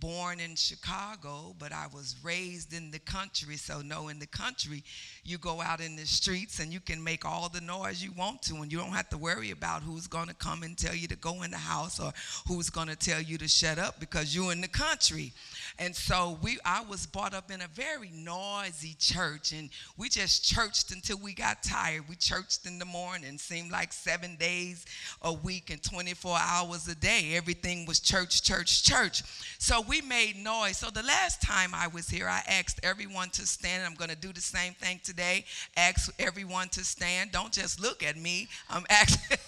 born 0.00 0.40
in 0.40 0.54
Chicago, 0.54 1.54
but 1.58 1.72
I 1.72 1.86
was 1.92 2.16
raised 2.22 2.72
in 2.72 2.90
the 2.90 2.98
country. 2.98 3.56
So, 3.56 3.80
no, 3.80 4.08
in 4.08 4.18
the 4.18 4.26
country, 4.26 4.82
you 5.24 5.38
go 5.38 5.60
out 5.60 5.80
in 5.80 5.96
the 5.96 6.06
streets 6.06 6.60
and 6.60 6.72
you 6.72 6.80
can 6.80 7.02
make 7.02 7.24
all 7.24 7.48
the 7.48 7.60
noise 7.60 8.02
you 8.02 8.12
want 8.12 8.42
to, 8.42 8.56
and 8.56 8.70
you 8.70 8.78
don't 8.78 8.92
have 8.92 9.08
to 9.10 9.18
worry 9.18 9.50
about 9.50 9.82
who's 9.82 10.06
going 10.06 10.28
to 10.28 10.34
come 10.34 10.62
and 10.62 10.76
tell 10.76 10.94
you 10.94 11.08
to 11.08 11.16
go 11.16 11.42
in 11.42 11.50
the 11.50 11.56
house 11.56 11.98
or 11.98 12.12
who's 12.46 12.70
going 12.70 12.88
to 12.88 12.96
tell 12.96 13.20
you 13.20 13.38
to 13.38 13.48
shut 13.48 13.78
up 13.78 13.98
because 14.00 14.34
you're 14.34 14.52
in 14.52 14.60
the 14.60 14.68
country. 14.68 15.32
And 15.78 15.94
so 15.94 16.38
we, 16.42 16.58
I 16.64 16.82
was 16.82 17.06
brought 17.06 17.34
up 17.34 17.50
in 17.50 17.60
a 17.62 17.68
very 17.68 18.10
noisy 18.14 18.94
church, 18.98 19.52
and 19.52 19.70
we 19.96 20.08
just 20.08 20.44
churched 20.44 20.90
until 20.90 21.18
we 21.18 21.34
got 21.34 21.62
tired. 21.62 22.08
We 22.08 22.16
churched 22.16 22.66
in 22.66 22.78
the 22.78 22.84
morning, 22.84 23.38
seemed 23.38 23.70
like 23.70 23.92
seven 23.92 24.36
days 24.36 24.84
a 25.22 25.32
week 25.32 25.70
and 25.70 25.82
24 25.82 26.36
hours 26.38 26.88
a 26.88 26.94
day. 26.94 27.32
Everything 27.34 27.86
was 27.86 28.00
church, 28.00 28.42
church, 28.42 28.82
church. 28.84 29.22
So 29.58 29.82
we 29.88 30.00
made 30.00 30.36
noise. 30.36 30.78
So 30.78 30.90
the 30.90 31.02
last 31.02 31.42
time 31.42 31.70
I 31.74 31.86
was 31.88 32.08
here, 32.08 32.28
I 32.28 32.42
asked 32.48 32.80
everyone 32.82 33.30
to 33.30 33.46
stand. 33.46 33.84
I'm 33.84 33.94
going 33.94 34.10
to 34.10 34.16
do 34.16 34.32
the 34.32 34.40
same 34.40 34.74
thing 34.74 35.00
today. 35.02 35.44
Ask 35.76 36.12
everyone 36.18 36.68
to 36.70 36.84
stand. 36.84 37.32
Don't 37.32 37.52
just 37.52 37.80
look 37.80 38.02
at 38.02 38.16
me. 38.16 38.48
I'm 38.68 38.84
asking, 38.90 39.38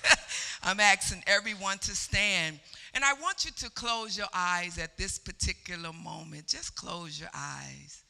I'm 0.62 0.80
asking 0.80 1.24
everyone 1.26 1.78
to 1.78 1.94
stand. 1.94 2.60
And 2.94 3.04
I 3.04 3.14
want 3.14 3.44
you 3.44 3.50
to 3.52 3.70
close 3.70 4.16
your 4.16 4.28
eyes 4.34 4.78
at 4.78 4.96
this 4.96 5.18
particular 5.18 5.92
moment. 5.92 6.46
Just 6.46 6.74
close 6.74 7.18
your 7.20 7.30
eyes. 7.34 8.02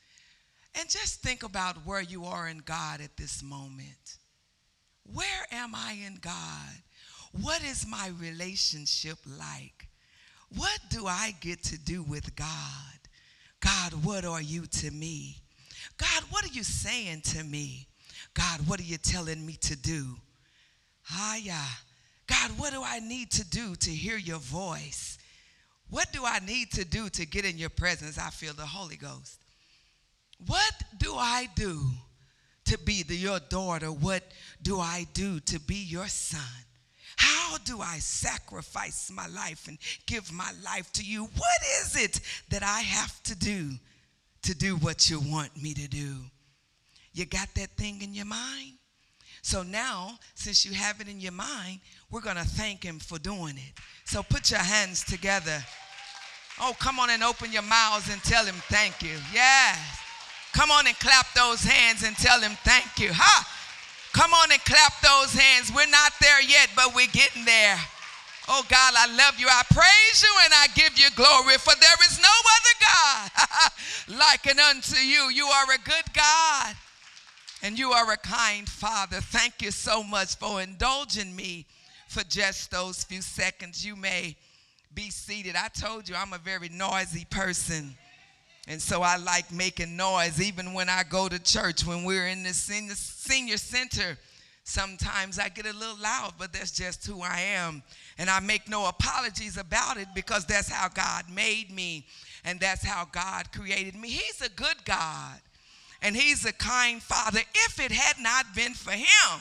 And 0.78 0.88
just 0.88 1.22
think 1.22 1.42
about 1.42 1.86
where 1.86 2.02
you 2.02 2.24
are 2.24 2.48
in 2.48 2.58
God 2.58 3.00
at 3.00 3.16
this 3.16 3.42
moment. 3.42 4.18
Where 5.12 5.46
am 5.50 5.74
I 5.74 5.98
in 6.06 6.18
God? 6.20 6.82
What 7.32 7.62
is 7.62 7.86
my 7.86 8.10
relationship 8.18 9.18
like? 9.26 9.77
What 10.56 10.80
do 10.90 11.06
I 11.06 11.34
get 11.40 11.62
to 11.64 11.78
do 11.78 12.02
with 12.02 12.34
God? 12.34 12.46
God, 13.60 14.04
what 14.04 14.24
are 14.24 14.40
you 14.40 14.66
to 14.66 14.90
me? 14.90 15.36
God, 15.96 16.22
what 16.30 16.44
are 16.44 16.52
you 16.52 16.62
saying 16.62 17.22
to 17.22 17.44
me? 17.44 17.88
God, 18.34 18.66
what 18.66 18.80
are 18.80 18.84
you 18.84 18.98
telling 18.98 19.44
me 19.44 19.54
to 19.62 19.76
do? 19.76 20.16
Hiya. 21.08 21.60
God, 22.26 22.50
what 22.58 22.72
do 22.72 22.82
I 22.84 23.00
need 23.00 23.30
to 23.32 23.48
do 23.48 23.74
to 23.74 23.90
hear 23.90 24.16
your 24.16 24.38
voice? 24.38 25.18
What 25.90 26.12
do 26.12 26.24
I 26.24 26.38
need 26.40 26.70
to 26.72 26.84
do 26.84 27.08
to 27.08 27.26
get 27.26 27.44
in 27.44 27.58
your 27.58 27.70
presence? 27.70 28.18
I 28.18 28.30
feel 28.30 28.52
the 28.52 28.66
Holy 28.66 28.96
Ghost. 28.96 29.38
What 30.46 30.72
do 30.98 31.14
I 31.14 31.48
do 31.56 31.80
to 32.66 32.78
be 32.78 33.02
the, 33.02 33.16
your 33.16 33.40
daughter? 33.40 33.90
What 33.90 34.22
do 34.62 34.78
I 34.78 35.06
do 35.14 35.40
to 35.40 35.58
be 35.58 35.76
your 35.76 36.06
son? 36.08 36.40
How 37.18 37.58
do 37.58 37.80
I 37.80 37.98
sacrifice 37.98 39.10
my 39.12 39.26
life 39.26 39.66
and 39.66 39.76
give 40.06 40.32
my 40.32 40.50
life 40.64 40.90
to 40.92 41.02
you? 41.04 41.24
What 41.24 41.62
is 41.82 41.96
it 41.96 42.20
that 42.50 42.62
I 42.62 42.80
have 42.80 43.20
to 43.24 43.34
do 43.34 43.72
to 44.42 44.54
do 44.54 44.76
what 44.76 45.10
you 45.10 45.20
want 45.20 45.60
me 45.60 45.74
to 45.74 45.88
do? 45.88 46.14
You 47.12 47.26
got 47.26 47.48
that 47.56 47.70
thing 47.70 48.02
in 48.02 48.14
your 48.14 48.24
mind? 48.24 48.74
So 49.42 49.64
now, 49.64 50.18
since 50.34 50.64
you 50.64 50.72
have 50.74 51.00
it 51.00 51.08
in 51.08 51.20
your 51.20 51.32
mind, 51.32 51.80
we're 52.10 52.20
going 52.20 52.36
to 52.36 52.44
thank 52.44 52.84
him 52.84 53.00
for 53.00 53.18
doing 53.18 53.56
it. 53.56 53.72
So 54.04 54.22
put 54.22 54.52
your 54.52 54.60
hands 54.60 55.04
together. 55.04 55.64
Oh, 56.60 56.74
come 56.78 57.00
on 57.00 57.10
and 57.10 57.24
open 57.24 57.52
your 57.52 57.62
mouths 57.62 58.12
and 58.12 58.22
tell 58.22 58.44
him 58.44 58.56
thank 58.68 59.02
you. 59.02 59.16
Yes. 59.32 59.78
Come 60.52 60.70
on 60.70 60.86
and 60.86 60.98
clap 60.98 61.32
those 61.34 61.64
hands 61.64 62.04
and 62.04 62.16
tell 62.16 62.40
him 62.40 62.52
thank 62.62 63.00
you. 63.00 63.10
Ha! 63.12 63.54
Come 64.12 64.32
on 64.32 64.52
and 64.52 64.64
clap 64.64 65.00
those 65.00 65.32
hands. 65.32 65.72
We're 65.74 65.90
not 65.90 66.12
there 66.20 66.42
yet, 66.42 66.70
but 66.74 66.94
we're 66.94 67.12
getting 67.12 67.44
there. 67.44 67.78
Oh 68.48 68.64
God, 68.68 68.94
I 68.96 69.06
love 69.14 69.38
you. 69.38 69.46
I 69.48 69.62
praise 69.70 70.22
you 70.22 70.34
and 70.44 70.52
I 70.54 70.66
give 70.74 70.98
you 70.98 71.10
glory, 71.14 71.58
for 71.58 71.74
there 71.78 72.08
is 72.08 72.18
no 72.18 72.34
other 72.56 72.74
God 72.80 73.70
likened 74.18 74.60
unto 74.60 74.96
you. 74.96 75.30
You 75.30 75.46
are 75.46 75.74
a 75.74 75.78
good 75.84 76.14
God 76.14 76.74
and 77.62 77.78
you 77.78 77.90
are 77.92 78.10
a 78.12 78.16
kind 78.16 78.68
Father. 78.68 79.20
Thank 79.20 79.60
you 79.60 79.70
so 79.70 80.02
much 80.02 80.36
for 80.36 80.62
indulging 80.62 81.34
me 81.34 81.66
for 82.08 82.24
just 82.24 82.70
those 82.70 83.04
few 83.04 83.20
seconds. 83.20 83.84
You 83.84 83.96
may 83.96 84.36
be 84.94 85.10
seated. 85.10 85.54
I 85.56 85.68
told 85.68 86.08
you 86.08 86.14
I'm 86.14 86.32
a 86.32 86.38
very 86.38 86.68
noisy 86.68 87.26
person. 87.28 87.96
And 88.70 88.82
so 88.82 89.00
I 89.00 89.16
like 89.16 89.50
making 89.50 89.96
noise 89.96 90.42
even 90.42 90.74
when 90.74 90.90
I 90.90 91.02
go 91.02 91.26
to 91.26 91.38
church. 91.38 91.86
When 91.86 92.04
we're 92.04 92.28
in 92.28 92.42
the 92.42 92.52
senior, 92.52 92.94
senior 92.94 93.56
center, 93.56 94.18
sometimes 94.62 95.38
I 95.38 95.48
get 95.48 95.64
a 95.64 95.72
little 95.72 95.96
loud, 96.02 96.34
but 96.38 96.52
that's 96.52 96.70
just 96.70 97.06
who 97.06 97.22
I 97.22 97.40
am. 97.54 97.82
And 98.18 98.28
I 98.28 98.40
make 98.40 98.68
no 98.68 98.86
apologies 98.86 99.56
about 99.56 99.96
it 99.96 100.08
because 100.14 100.44
that's 100.44 100.70
how 100.70 100.88
God 100.88 101.24
made 101.34 101.70
me 101.70 102.06
and 102.44 102.60
that's 102.60 102.84
how 102.84 103.06
God 103.10 103.50
created 103.52 103.96
me. 103.96 104.10
He's 104.10 104.42
a 104.42 104.50
good 104.50 104.84
God 104.84 105.40
and 106.02 106.14
He's 106.14 106.44
a 106.44 106.52
kind 106.52 107.02
Father. 107.02 107.40
If 107.66 107.80
it 107.80 107.90
had 107.90 108.22
not 108.22 108.54
been 108.54 108.74
for 108.74 108.92
Him, 108.92 109.40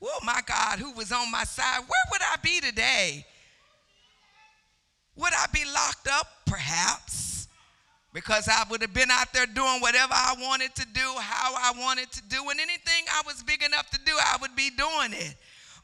oh 0.00 0.18
my 0.24 0.40
God, 0.46 0.78
who 0.78 0.92
was 0.92 1.12
on 1.12 1.30
my 1.30 1.44
side, 1.44 1.80
where 1.80 2.04
would 2.10 2.22
I 2.22 2.36
be 2.42 2.58
today? 2.60 3.26
Would 5.16 5.34
I 5.34 5.44
be 5.52 5.64
locked 5.66 6.08
up? 6.08 6.26
Perhaps 6.46 7.21
because 8.12 8.48
I 8.48 8.64
would 8.70 8.82
have 8.82 8.92
been 8.92 9.10
out 9.10 9.32
there 9.32 9.46
doing 9.46 9.80
whatever 9.80 10.12
I 10.12 10.34
wanted 10.38 10.74
to 10.74 10.86
do, 10.92 11.14
how 11.18 11.54
I 11.54 11.72
wanted 11.78 12.10
to 12.12 12.22
do, 12.28 12.48
and 12.50 12.60
anything 12.60 13.04
I 13.10 13.22
was 13.26 13.42
big 13.42 13.62
enough 13.62 13.90
to 13.90 14.00
do, 14.04 14.12
I 14.12 14.36
would 14.40 14.54
be 14.54 14.70
doing 14.70 15.12
it. 15.12 15.34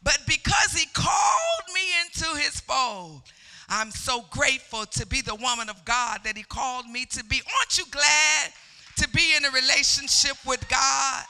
But 0.02 0.18
because 0.26 0.72
he 0.72 0.86
called 0.92 1.74
me 1.74 1.80
into 2.04 2.38
his 2.38 2.60
fold, 2.60 3.22
I'm 3.68 3.90
so 3.90 4.24
grateful 4.30 4.86
to 4.86 5.06
be 5.06 5.20
the 5.20 5.34
woman 5.34 5.68
of 5.68 5.84
God 5.84 6.20
that 6.24 6.36
he 6.36 6.42
called 6.42 6.86
me 6.86 7.04
to 7.06 7.24
be. 7.24 7.36
Aren't 7.36 7.78
you 7.78 7.84
glad 7.90 8.52
to 8.96 9.08
be 9.10 9.34
in 9.36 9.44
a 9.44 9.50
relationship 9.50 10.36
with 10.46 10.66
God? 10.68 11.24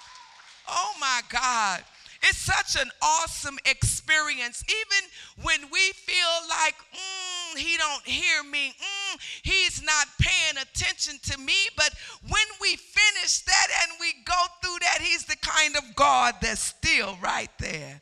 Oh 0.69 0.93
my 1.01 1.21
God. 1.31 1.83
It's 2.23 2.39
such 2.39 2.81
an 2.81 2.91
awesome 3.01 3.59
experience. 3.65 4.65
Even 4.69 5.11
when 5.45 5.61
we 5.73 5.93
feel 5.93 6.49
like, 6.49 6.75
mm, 6.93 7.38
he 7.57 7.77
don't 7.77 8.07
hear 8.07 8.43
me, 8.45 8.69
mm, 8.71 9.21
he's 9.43 9.83
not 9.83 10.07
paying 10.21 10.57
attention 10.61 11.19
to 11.31 11.39
me. 11.39 11.55
But 11.77 11.95
when 12.29 12.47
we 12.61 12.77
finish 12.77 13.41
that 13.41 13.67
and 13.83 13.93
we 14.01 14.13
go 14.25 14.45
through 14.63 14.79
that, 14.81 14.99
he's 15.01 15.25
the 15.25 15.37
kind 15.37 15.77
of 15.77 15.95
God 15.95 16.35
that's 16.41 16.61
still 16.61 17.17
right 17.23 17.51
there. 17.59 18.01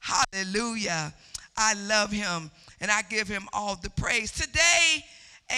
Hallelujah. 0.00 1.14
I 1.56 1.74
love 1.74 2.12
him. 2.12 2.50
and 2.80 2.90
I 2.90 3.02
give 3.02 3.28
him 3.28 3.48
all 3.52 3.76
the 3.76 3.90
praise. 3.90 4.30
Today, 4.32 5.04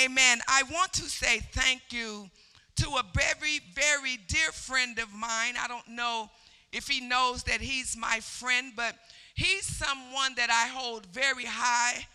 amen, 0.05 0.41
I 0.47 0.63
want 0.73 0.93
to 0.95 1.03
say 1.03 1.41
thank 1.53 1.83
you 1.91 2.31
to 2.77 2.89
a 2.91 3.05
very, 3.15 3.61
very 3.75 4.19
dear 4.29 4.53
friend 4.53 4.99
of 4.99 5.13
mine. 5.13 5.55
I 5.61 5.67
don't 5.67 5.89
know 5.89 6.31
if 6.73 6.87
he 6.87 7.01
knows 7.01 7.43
that 7.45 7.61
he's 7.61 7.97
my 7.97 8.21
friend, 8.21 8.73
but 8.77 8.95
he's 9.35 9.65
someone 9.65 10.35
that 10.37 10.51
I 10.51 10.69
hold 10.69 11.07
very 11.07 11.45
high, 11.45 12.07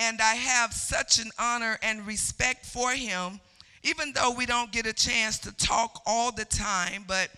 and 0.00 0.18
I 0.22 0.34
have 0.34 0.72
such 0.72 1.18
an 1.18 1.30
honor 1.38 1.78
and 1.82 2.06
respect 2.06 2.64
for 2.64 2.92
him, 2.92 3.38
even 3.82 4.14
though 4.14 4.30
we 4.30 4.46
don't 4.46 4.72
get 4.72 4.86
a 4.86 4.94
chance 4.94 5.38
to 5.40 5.54
talk 5.54 6.00
all 6.06 6.32
the 6.32 6.46
time, 6.46 7.04
but 7.06 7.28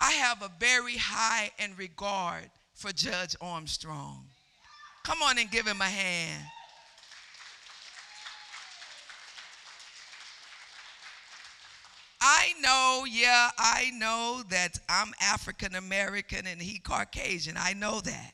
I 0.00 0.10
have 0.12 0.42
a 0.42 0.50
very 0.58 0.96
high 0.96 1.52
and 1.60 1.78
regard 1.78 2.50
for 2.74 2.90
Judge 2.90 3.36
Armstrong. 3.40 4.24
Come 5.04 5.22
on 5.22 5.38
and 5.38 5.48
give 5.48 5.64
him 5.64 5.80
a 5.80 5.84
hand. 5.84 6.44
I 12.20 12.52
know, 12.60 13.04
yeah, 13.08 13.50
I 13.56 13.92
know 13.94 14.42
that 14.50 14.80
I'm 14.88 15.14
African 15.22 15.76
American 15.76 16.48
and 16.48 16.60
he 16.60 16.80
Caucasian. 16.80 17.54
I 17.56 17.74
know 17.74 18.00
that. 18.00 18.32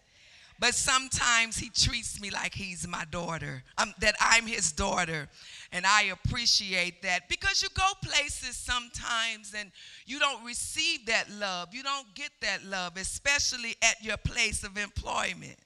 But 0.59 0.75
sometimes 0.75 1.57
he 1.57 1.69
treats 1.69 2.21
me 2.21 2.31
like 2.31 2.55
he's 2.55 2.87
my 2.87 3.05
daughter, 3.11 3.65
um, 3.77 3.93
that 4.01 4.15
I'm 4.21 4.47
his 4.47 4.71
daughter. 4.73 5.29
And 5.73 5.85
I 5.85 6.05
appreciate 6.05 7.03
that 7.03 7.29
because 7.29 7.63
you 7.63 7.69
go 7.75 7.91
places 8.03 8.57
sometimes 8.57 9.53
and 9.57 9.73
you 10.07 10.21
don't 10.21 10.45
receive 10.45 11.07
that 11.07 11.29
love. 11.31 11.75
You 11.75 11.83
don't 11.83 12.15
get 12.15 12.31
that 12.43 12.65
love, 12.65 12.97
especially 12.97 13.75
at 13.83 14.03
your 14.03 14.17
place 14.17 14.63
of 14.63 14.79
employment. 14.79 15.59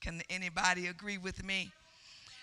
Can 0.00 0.22
anybody 0.28 0.88
agree 0.88 1.18
with 1.18 1.44
me? 1.44 1.70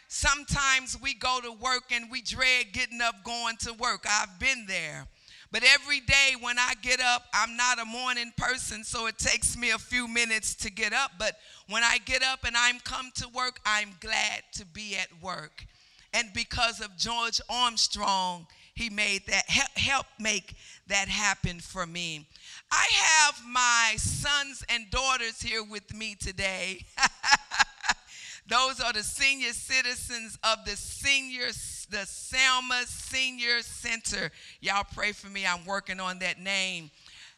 Sometimes 0.07 0.97
we 1.01 1.15
go 1.15 1.39
to 1.41 1.51
work 1.51 1.85
and 1.91 2.11
we 2.11 2.21
dread 2.21 2.67
getting 2.71 3.01
up 3.01 3.23
going 3.23 3.57
to 3.57 3.73
work. 3.73 4.05
I've 4.07 4.39
been 4.39 4.65
there. 4.67 5.07
But 5.53 5.63
every 5.63 5.99
day 5.99 6.31
when 6.41 6.57
I 6.57 6.73
get 6.81 6.99
up, 6.99 7.25
I'm 7.31 7.55
not 7.55 7.79
a 7.79 7.85
morning 7.85 8.33
person, 8.35 8.83
so 8.83 9.05
it 9.05 9.19
takes 9.19 9.55
me 9.55 9.69
a 9.69 9.77
few 9.77 10.07
minutes 10.07 10.55
to 10.55 10.71
get 10.71 10.93
up. 10.93 11.11
But 11.19 11.37
when 11.69 11.83
I 11.83 11.99
get 11.99 12.23
up 12.23 12.43
and 12.43 12.55
I'm 12.57 12.79
come 12.79 13.11
to 13.17 13.29
work, 13.29 13.59
I'm 13.63 13.91
glad 13.99 14.41
to 14.53 14.65
be 14.65 14.97
at 14.97 15.09
work. 15.21 15.67
And 16.11 16.33
because 16.33 16.81
of 16.81 16.97
Judge 16.97 17.39
Armstrong, 17.51 18.47
he 18.73 18.89
made 18.89 19.27
that 19.27 19.47
help 19.47 20.07
make 20.19 20.55
that 20.87 21.07
happen 21.07 21.59
for 21.59 21.85
me. 21.85 22.27
I 22.71 22.87
have 23.03 23.39
my 23.47 23.93
sons 23.97 24.65
and 24.69 24.89
daughters 24.89 25.39
here 25.39 25.63
with 25.63 25.93
me 25.93 26.15
today. 26.15 26.83
Those 28.47 28.79
are 28.79 28.91
the 28.91 29.03
senior 29.03 29.53
citizens 29.53 30.39
of 30.43 30.65
the 30.65 30.75
senior, 30.75 31.51
the 31.93 32.05
Selma 32.07 32.81
Senior 32.87 33.61
Center. 33.61 34.31
Y'all 34.61 34.83
pray 34.95 35.11
for 35.11 35.27
me. 35.27 35.45
I'm 35.45 35.63
working 35.63 35.99
on 35.99 36.19
that 36.19 36.39
name. 36.39 36.89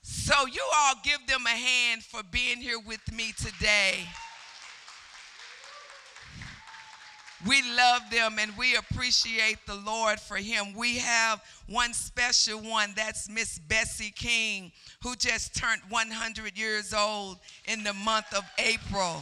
So 0.01 0.33
you 0.45 0.61
all 0.77 0.93
give 1.03 1.27
them 1.27 1.45
a 1.45 1.49
hand 1.49 2.03
for 2.03 2.21
being 2.23 2.57
here 2.57 2.79
with 2.79 3.01
me 3.11 3.33
today. 3.37 4.07
We 7.45 7.61
love 7.75 8.03
them 8.09 8.37
and 8.39 8.57
we 8.57 8.77
appreciate 8.77 9.57
the 9.67 9.75
Lord 9.75 10.21
for 10.21 10.37
him. 10.37 10.73
We 10.73 10.99
have 10.99 11.43
one 11.67 11.93
special 11.93 12.61
one, 12.61 12.93
that's 12.95 13.29
Miss 13.29 13.59
Bessie 13.59 14.13
King, 14.15 14.71
who 15.03 15.17
just 15.17 15.53
turned 15.53 15.81
100 15.89 16.57
years 16.57 16.93
old 16.93 17.39
in 17.65 17.83
the 17.83 17.93
month 17.93 18.33
of 18.33 18.45
April. 18.57 19.21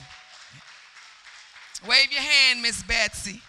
Wave 1.90 2.12
your 2.12 2.22
hand, 2.22 2.62
Miss 2.62 2.84
Betsy. 2.84 3.42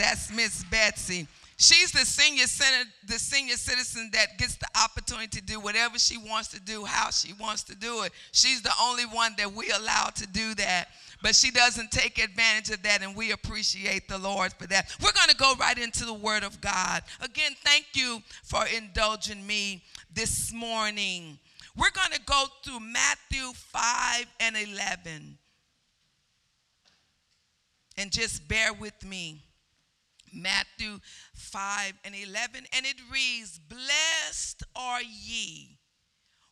That's 0.00 0.32
Miss 0.32 0.64
Betsy. 0.64 1.28
She's 1.58 1.92
the 1.92 2.06
senior 2.06 2.46
center, 2.46 2.88
the 3.06 3.18
senior 3.18 3.56
citizen 3.56 4.08
that 4.14 4.38
gets 4.38 4.56
the 4.56 4.66
opportunity 4.82 5.38
to 5.38 5.44
do 5.44 5.60
whatever 5.60 5.98
she 5.98 6.16
wants 6.16 6.48
to 6.48 6.60
do, 6.60 6.86
how 6.86 7.10
she 7.10 7.34
wants 7.34 7.64
to 7.64 7.74
do 7.74 8.04
it. 8.04 8.12
She's 8.32 8.62
the 8.62 8.72
only 8.82 9.04
one 9.04 9.34
that 9.36 9.52
we 9.52 9.70
allow 9.70 10.06
to 10.06 10.26
do 10.26 10.54
that. 10.54 10.86
But 11.22 11.34
she 11.34 11.50
doesn't 11.50 11.90
take 11.90 12.16
advantage 12.16 12.70
of 12.70 12.82
that, 12.84 13.02
and 13.02 13.14
we 13.14 13.32
appreciate 13.32 14.08
the 14.08 14.16
Lord 14.16 14.54
for 14.54 14.66
that. 14.68 14.96
We're 15.02 15.12
going 15.12 15.28
to 15.28 15.36
go 15.36 15.52
right 15.60 15.76
into 15.76 16.06
the 16.06 16.14
Word 16.14 16.44
of 16.44 16.62
God. 16.62 17.02
Again, 17.20 17.52
thank 17.62 17.88
you 17.92 18.22
for 18.42 18.64
indulging 18.74 19.46
me 19.46 19.82
this 20.14 20.50
morning. 20.50 21.38
We're 21.76 21.90
going 21.90 22.12
to 22.12 22.22
go 22.24 22.46
through 22.64 22.80
Matthew 22.80 23.52
5 23.52 24.24
and 24.40 24.56
11 24.56 25.36
and 27.98 28.10
just 28.10 28.48
bear 28.48 28.72
with 28.72 29.04
me. 29.04 29.42
Matthew 30.32 31.00
5 31.34 31.92
and 32.04 32.14
11, 32.14 32.66
and 32.72 32.86
it 32.86 32.96
reads, 33.10 33.58
Blessed 33.58 34.62
are 34.74 35.02
ye 35.02 35.78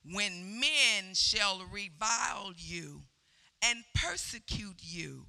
when 0.05 0.61
men 0.61 1.15
shall 1.15 1.63
revile 1.71 2.53
you 2.57 3.03
and 3.63 3.85
persecute 3.95 4.81
you, 4.81 5.27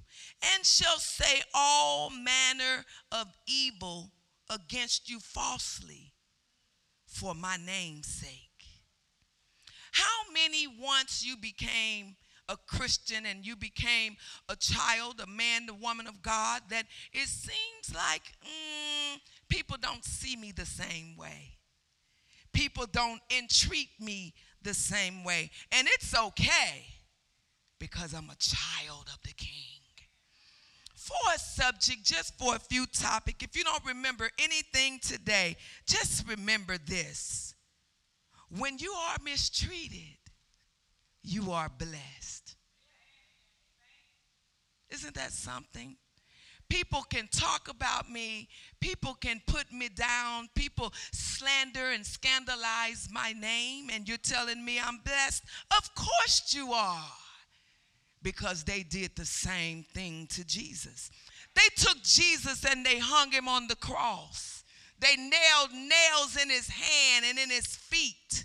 and 0.54 0.64
shall 0.64 0.98
say 0.98 1.42
all 1.52 2.10
manner 2.10 2.84
of 3.10 3.26
evil 3.46 4.12
against 4.48 5.10
you 5.10 5.18
falsely 5.18 6.12
for 7.06 7.34
my 7.34 7.56
name's 7.56 8.06
sake. 8.06 8.50
How 9.92 10.32
many 10.32 10.66
once 10.66 11.24
you 11.24 11.36
became 11.36 12.16
a 12.50 12.56
Christian 12.66 13.24
and 13.26 13.46
you 13.46 13.56
became 13.56 14.16
a 14.48 14.56
child, 14.56 15.22
a 15.22 15.26
man, 15.26 15.68
a 15.68 15.74
woman 15.74 16.06
of 16.06 16.20
God, 16.20 16.62
that 16.68 16.84
it 17.12 17.28
seems 17.28 17.94
like 17.94 18.22
mm, 18.42 19.20
people 19.48 19.76
don't 19.80 20.04
see 20.04 20.36
me 20.36 20.52
the 20.52 20.66
same 20.66 21.16
way. 21.16 21.56
People 22.52 22.86
don't 22.90 23.20
entreat 23.30 23.90
me 24.00 24.34
the 24.62 24.74
same 24.74 25.22
way. 25.22 25.50
And 25.70 25.86
it's 25.92 26.14
okay 26.16 26.84
because 27.78 28.12
I'm 28.12 28.28
a 28.30 28.36
child 28.36 29.06
of 29.12 29.20
the 29.22 29.32
King. 29.32 29.80
For 30.94 31.16
a 31.34 31.38
subject, 31.38 32.04
just 32.04 32.38
for 32.38 32.56
a 32.56 32.58
few 32.58 32.86
topic, 32.86 33.42
if 33.42 33.56
you 33.56 33.64
don't 33.64 33.84
remember 33.86 34.28
anything 34.38 34.98
today, 35.00 35.56
just 35.86 36.28
remember 36.28 36.76
this. 36.86 37.54
When 38.58 38.78
you 38.78 38.92
are 38.92 39.16
mistreated, 39.24 40.18
you 41.22 41.52
are 41.52 41.70
blessed. 41.78 42.39
Isn't 45.00 45.14
that 45.14 45.32
something? 45.32 45.96
People 46.68 47.02
can 47.08 47.26
talk 47.32 47.68
about 47.68 48.10
me. 48.10 48.48
People 48.80 49.14
can 49.14 49.40
put 49.46 49.72
me 49.72 49.88
down. 49.88 50.48
People 50.54 50.92
slander 51.10 51.92
and 51.92 52.04
scandalize 52.04 53.08
my 53.10 53.32
name, 53.32 53.88
and 53.90 54.06
you're 54.06 54.18
telling 54.18 54.62
me 54.62 54.78
I'm 54.78 54.98
blessed. 54.98 55.42
Of 55.76 55.94
course 55.94 56.52
you 56.54 56.72
are, 56.72 57.12
because 58.22 58.64
they 58.64 58.82
did 58.82 59.16
the 59.16 59.24
same 59.24 59.84
thing 59.94 60.26
to 60.32 60.44
Jesus. 60.44 61.10
They 61.54 61.82
took 61.82 62.02
Jesus 62.02 62.64
and 62.64 62.84
they 62.84 62.98
hung 62.98 63.32
him 63.32 63.48
on 63.48 63.66
the 63.66 63.76
cross. 63.76 64.62
They 65.00 65.16
nailed 65.16 65.72
nails 65.72 66.36
in 66.40 66.50
his 66.50 66.68
hand 66.68 67.24
and 67.26 67.38
in 67.38 67.48
his 67.48 67.74
feet. 67.74 68.44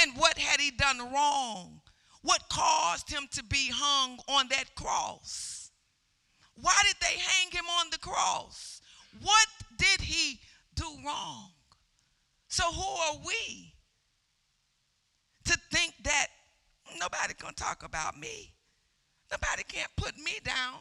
And 0.00 0.16
what 0.16 0.38
had 0.38 0.58
he 0.58 0.70
done 0.70 1.12
wrong? 1.12 1.82
What 2.22 2.48
caused 2.48 3.10
him 3.10 3.28
to 3.32 3.44
be 3.44 3.70
hung 3.72 4.18
on 4.26 4.48
that 4.48 4.74
cross? 4.74 5.55
Why 6.60 6.74
did 6.86 6.96
they 7.00 7.18
hang 7.18 7.50
him 7.50 7.66
on 7.80 7.86
the 7.90 7.98
cross? 7.98 8.80
What 9.20 9.46
did 9.76 10.00
he 10.00 10.40
do 10.74 10.86
wrong? 11.04 11.50
So 12.48 12.64
who 12.72 12.82
are 12.82 13.18
we 13.26 13.74
to 15.44 15.58
think 15.70 15.94
that 16.04 16.28
nobody 16.98 17.34
can 17.34 17.54
talk 17.54 17.82
about 17.84 18.18
me? 18.18 18.54
Nobody 19.30 19.64
can't 19.64 19.90
put 19.96 20.16
me 20.16 20.38
down. 20.44 20.78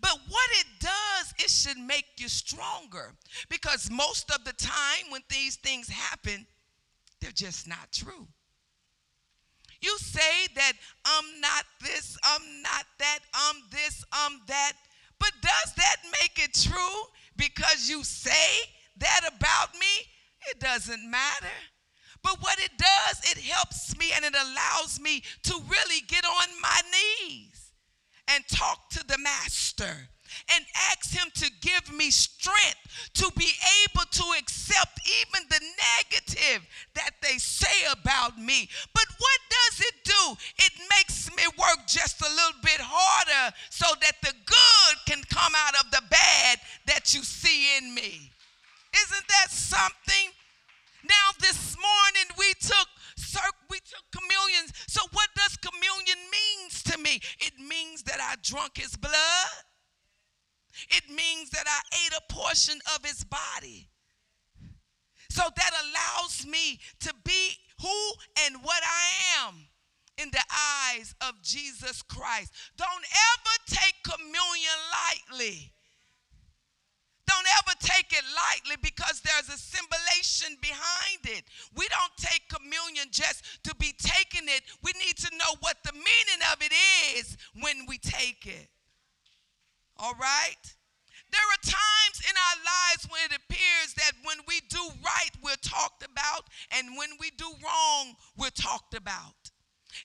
But 0.00 0.18
what 0.28 0.50
it 0.60 0.66
does, 0.80 1.34
it 1.38 1.50
should 1.50 1.78
make 1.78 2.06
you 2.18 2.28
stronger. 2.28 3.12
Because 3.48 3.90
most 3.90 4.30
of 4.30 4.44
the 4.44 4.52
time 4.52 5.10
when 5.10 5.22
these 5.28 5.56
things 5.56 5.88
happen, 5.88 6.46
they're 7.20 7.32
just 7.32 7.66
not 7.66 7.90
true. 7.92 8.28
You 9.80 9.96
say 9.98 10.46
that 10.54 10.72
I'm 11.04 11.40
not 11.40 11.64
this, 11.82 12.16
I'm 12.24 12.62
not 12.62 12.86
that, 12.98 13.18
I'm 13.34 13.56
this, 13.70 14.04
I'm 14.12 14.40
that. 14.46 14.72
But 15.18 15.32
does 15.40 15.74
that 15.76 15.96
make 16.20 16.38
it 16.42 16.54
true 16.54 17.02
because 17.36 17.88
you 17.88 18.04
say 18.04 18.60
that 18.98 19.20
about 19.36 19.74
me? 19.74 19.86
It 20.50 20.60
doesn't 20.60 21.10
matter. 21.10 21.46
But 22.22 22.40
what 22.40 22.58
it 22.58 22.72
does, 22.78 23.30
it 23.30 23.38
helps 23.38 23.96
me 23.98 24.06
and 24.14 24.24
it 24.24 24.34
allows 24.34 24.98
me 25.00 25.22
to 25.44 25.54
really 25.68 26.00
get 26.08 26.24
on 26.24 26.48
my 26.60 26.80
knees 26.92 27.72
and 28.28 28.42
talk 28.48 28.88
to 28.90 29.06
the 29.06 29.18
master 29.18 30.08
and 30.54 30.64
ask 30.90 31.12
him 31.12 31.28
to 31.34 31.50
give 31.60 31.92
me 31.92 32.10
strength 32.10 33.10
to 33.14 33.30
be 33.36 33.50
able 33.84 34.06
to 34.10 34.24
accept 34.38 35.00
even 35.20 35.48
the 35.48 35.60
negative 35.60 36.66
that 36.94 37.12
they 37.22 37.38
say 37.38 37.86
about 37.92 38.38
me. 38.38 38.68
But 38.94 39.06
what 39.18 39.40
does 39.50 39.80
it 39.80 39.94
do? 40.04 40.36
It 40.58 40.72
makes 40.96 41.30
me 41.36 41.42
work 41.58 41.86
just 41.86 42.20
a 42.20 42.30
little 42.30 42.60
bit 42.62 42.80
harder 42.80 43.54
so 43.70 43.86
that 44.00 44.16
the 44.22 44.32
good 44.46 44.96
can 45.06 45.22
come 45.30 45.52
out 45.56 45.74
of 45.84 45.90
the 45.90 46.02
bad 46.10 46.58
that 46.86 47.14
you 47.14 47.22
see 47.22 47.78
in 47.78 47.94
me. 47.94 48.30
Isn't 48.94 49.28
that 49.28 49.50
something? 49.50 50.30
Now 51.04 51.36
this 51.40 51.76
morning 51.76 52.28
we 52.38 52.52
took 52.60 52.88
we 53.68 53.78
took 53.80 54.04
communion. 54.12 54.70
So 54.86 55.02
what 55.12 55.28
does 55.34 55.56
communion 55.56 56.18
means 56.30 56.82
to 56.84 56.98
me? 56.98 57.20
It 57.40 57.54
means 57.58 58.02
that 58.04 58.20
I 58.20 58.36
drunk 58.42 58.78
his 58.78 58.96
blood. 58.96 59.64
It 60.90 61.08
means 61.08 61.50
that 61.50 61.64
I 61.66 61.80
ate 62.06 62.12
a 62.16 62.32
portion 62.32 62.78
of 62.94 63.04
his 63.04 63.24
body. 63.24 63.88
So 65.30 65.42
that 65.56 65.70
allows 65.82 66.46
me 66.46 66.78
to 67.00 67.12
be 67.24 67.56
who 67.80 68.12
and 68.46 68.56
what 68.62 68.82
I 68.82 69.46
am 69.46 69.54
in 70.16 70.30
the 70.30 70.44
eyes 70.94 71.14
of 71.20 71.42
Jesus 71.42 72.02
Christ. 72.02 72.52
Don't 72.76 72.88
ever 72.88 73.56
take 73.66 73.96
communion 74.04 74.78
lightly. 74.92 75.72
Don't 77.26 77.46
ever 77.58 77.74
take 77.80 78.12
it 78.12 78.24
lightly 78.36 78.76
because 78.82 79.20
there's 79.22 79.48
a 79.48 79.58
symbolization 79.58 80.56
behind 80.60 81.24
it. 81.24 81.44
We 81.74 81.88
don't 81.88 82.16
take 82.18 82.48
communion 82.48 83.06
just 83.10 83.64
to 83.64 83.74
be 83.76 83.94
taking 83.98 84.46
it. 84.46 84.62
We 84.82 84.92
need 85.04 85.16
to 85.18 85.36
know 85.36 85.56
what 85.60 85.78
the 85.84 85.92
meaning 85.92 86.42
of 86.52 86.60
it 86.60 86.72
is 87.18 87.36
when 87.60 87.86
we 87.88 87.98
take 87.98 88.46
it. 88.46 88.68
All 89.96 90.14
right? 90.14 90.64
There 91.30 91.40
are 91.40 91.62
times 91.66 92.18
in 92.22 92.34
our 92.36 92.58
lives 92.62 93.08
when 93.10 93.22
it 93.26 93.36
appears 93.36 93.94
that 93.96 94.12
when 94.22 94.38
we 94.46 94.60
do 94.68 94.82
right, 95.02 95.34
we're 95.42 95.60
talked 95.62 96.04
about, 96.04 96.48
and 96.70 96.96
when 96.96 97.10
we 97.18 97.30
do 97.30 97.46
wrong, 97.62 98.14
we're 98.36 98.50
talked 98.50 98.94
about. 98.94 99.50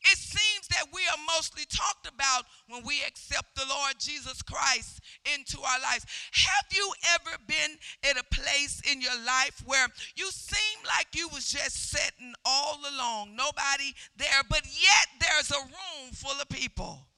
It 0.02 0.18
seems 0.18 0.68
that 0.70 0.94
we 0.94 1.02
are 1.02 1.18
mostly 1.36 1.66
talked 1.66 2.08
about 2.08 2.46
when 2.68 2.84
we 2.84 3.02
accept 3.08 3.56
the 3.56 3.66
Lord 3.68 3.96
Jesus 4.00 4.42
Christ 4.42 5.02
into 5.26 5.62
our 5.62 5.80
lives. 5.82 6.06
Have 6.32 6.66
you 6.72 6.92
ever 7.16 7.38
been 7.48 7.78
at 8.04 8.18
a 8.20 8.24
place 8.36 8.82
in 8.90 9.02
your 9.02 9.18
life 9.26 9.64
where 9.66 9.88
you 10.16 10.30
seem 10.32 10.80
like 10.86 11.08
you 11.16 11.28
was 11.30 11.50
just 11.50 11.90
sitting 11.92 12.34
all 12.46 12.80
alone, 12.82 13.36
nobody 13.36 13.94
there, 14.16 14.44
but 14.50 14.66
yet 14.66 15.08
there's 15.20 15.52
a 15.52 15.66
room 15.66 16.14
full 16.14 16.40
of 16.40 16.50
people? 16.50 17.09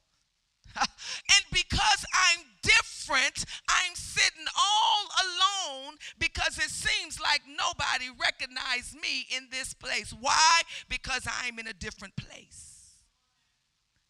And 0.76 1.44
because 1.52 2.04
I'm 2.12 2.44
different, 2.62 3.44
I'm 3.68 3.94
sitting 3.94 4.46
all 4.56 5.04
alone 5.24 5.96
because 6.18 6.58
it 6.58 6.70
seems 6.70 7.20
like 7.20 7.42
nobody 7.46 8.10
recognized 8.20 8.94
me 8.94 9.26
in 9.36 9.48
this 9.50 9.74
place. 9.74 10.14
Why? 10.18 10.62
Because 10.88 11.26
I'm 11.42 11.58
in 11.58 11.66
a 11.66 11.72
different 11.72 12.16
place. 12.16 12.72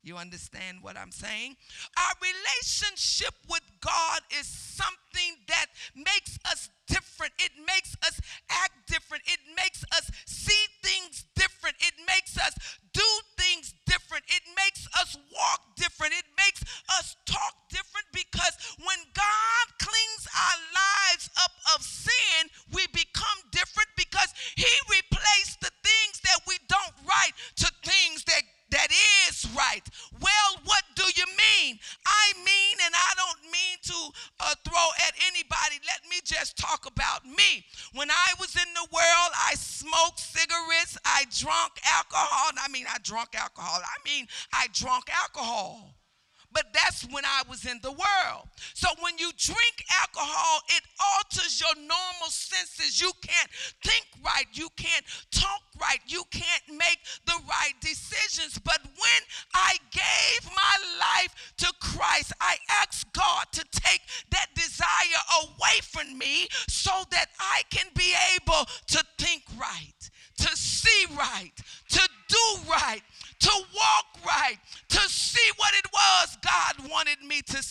You 0.04 0.16
understand 0.16 0.78
what 0.82 0.96
I'm 0.96 1.12
saying? 1.12 1.56
Our 1.96 2.14
relationship 2.20 3.34
with 3.48 3.62
God 3.80 4.20
is 4.36 4.46
something 4.46 5.38
that 5.46 5.66
makes 5.94 6.38
us 6.50 6.70
different. 6.88 7.32
It 7.38 7.52
makes 7.64 7.96
us 8.02 8.20
act 8.50 8.72
different. 8.88 9.22
It 9.26 9.38
makes 9.56 9.84
us 9.96 10.10
see 10.26 10.64
things 10.82 11.24
different. 11.36 11.76
It 11.78 11.94
makes 12.04 12.36
us 12.36 12.52
do 12.92 13.06
things 13.38 13.74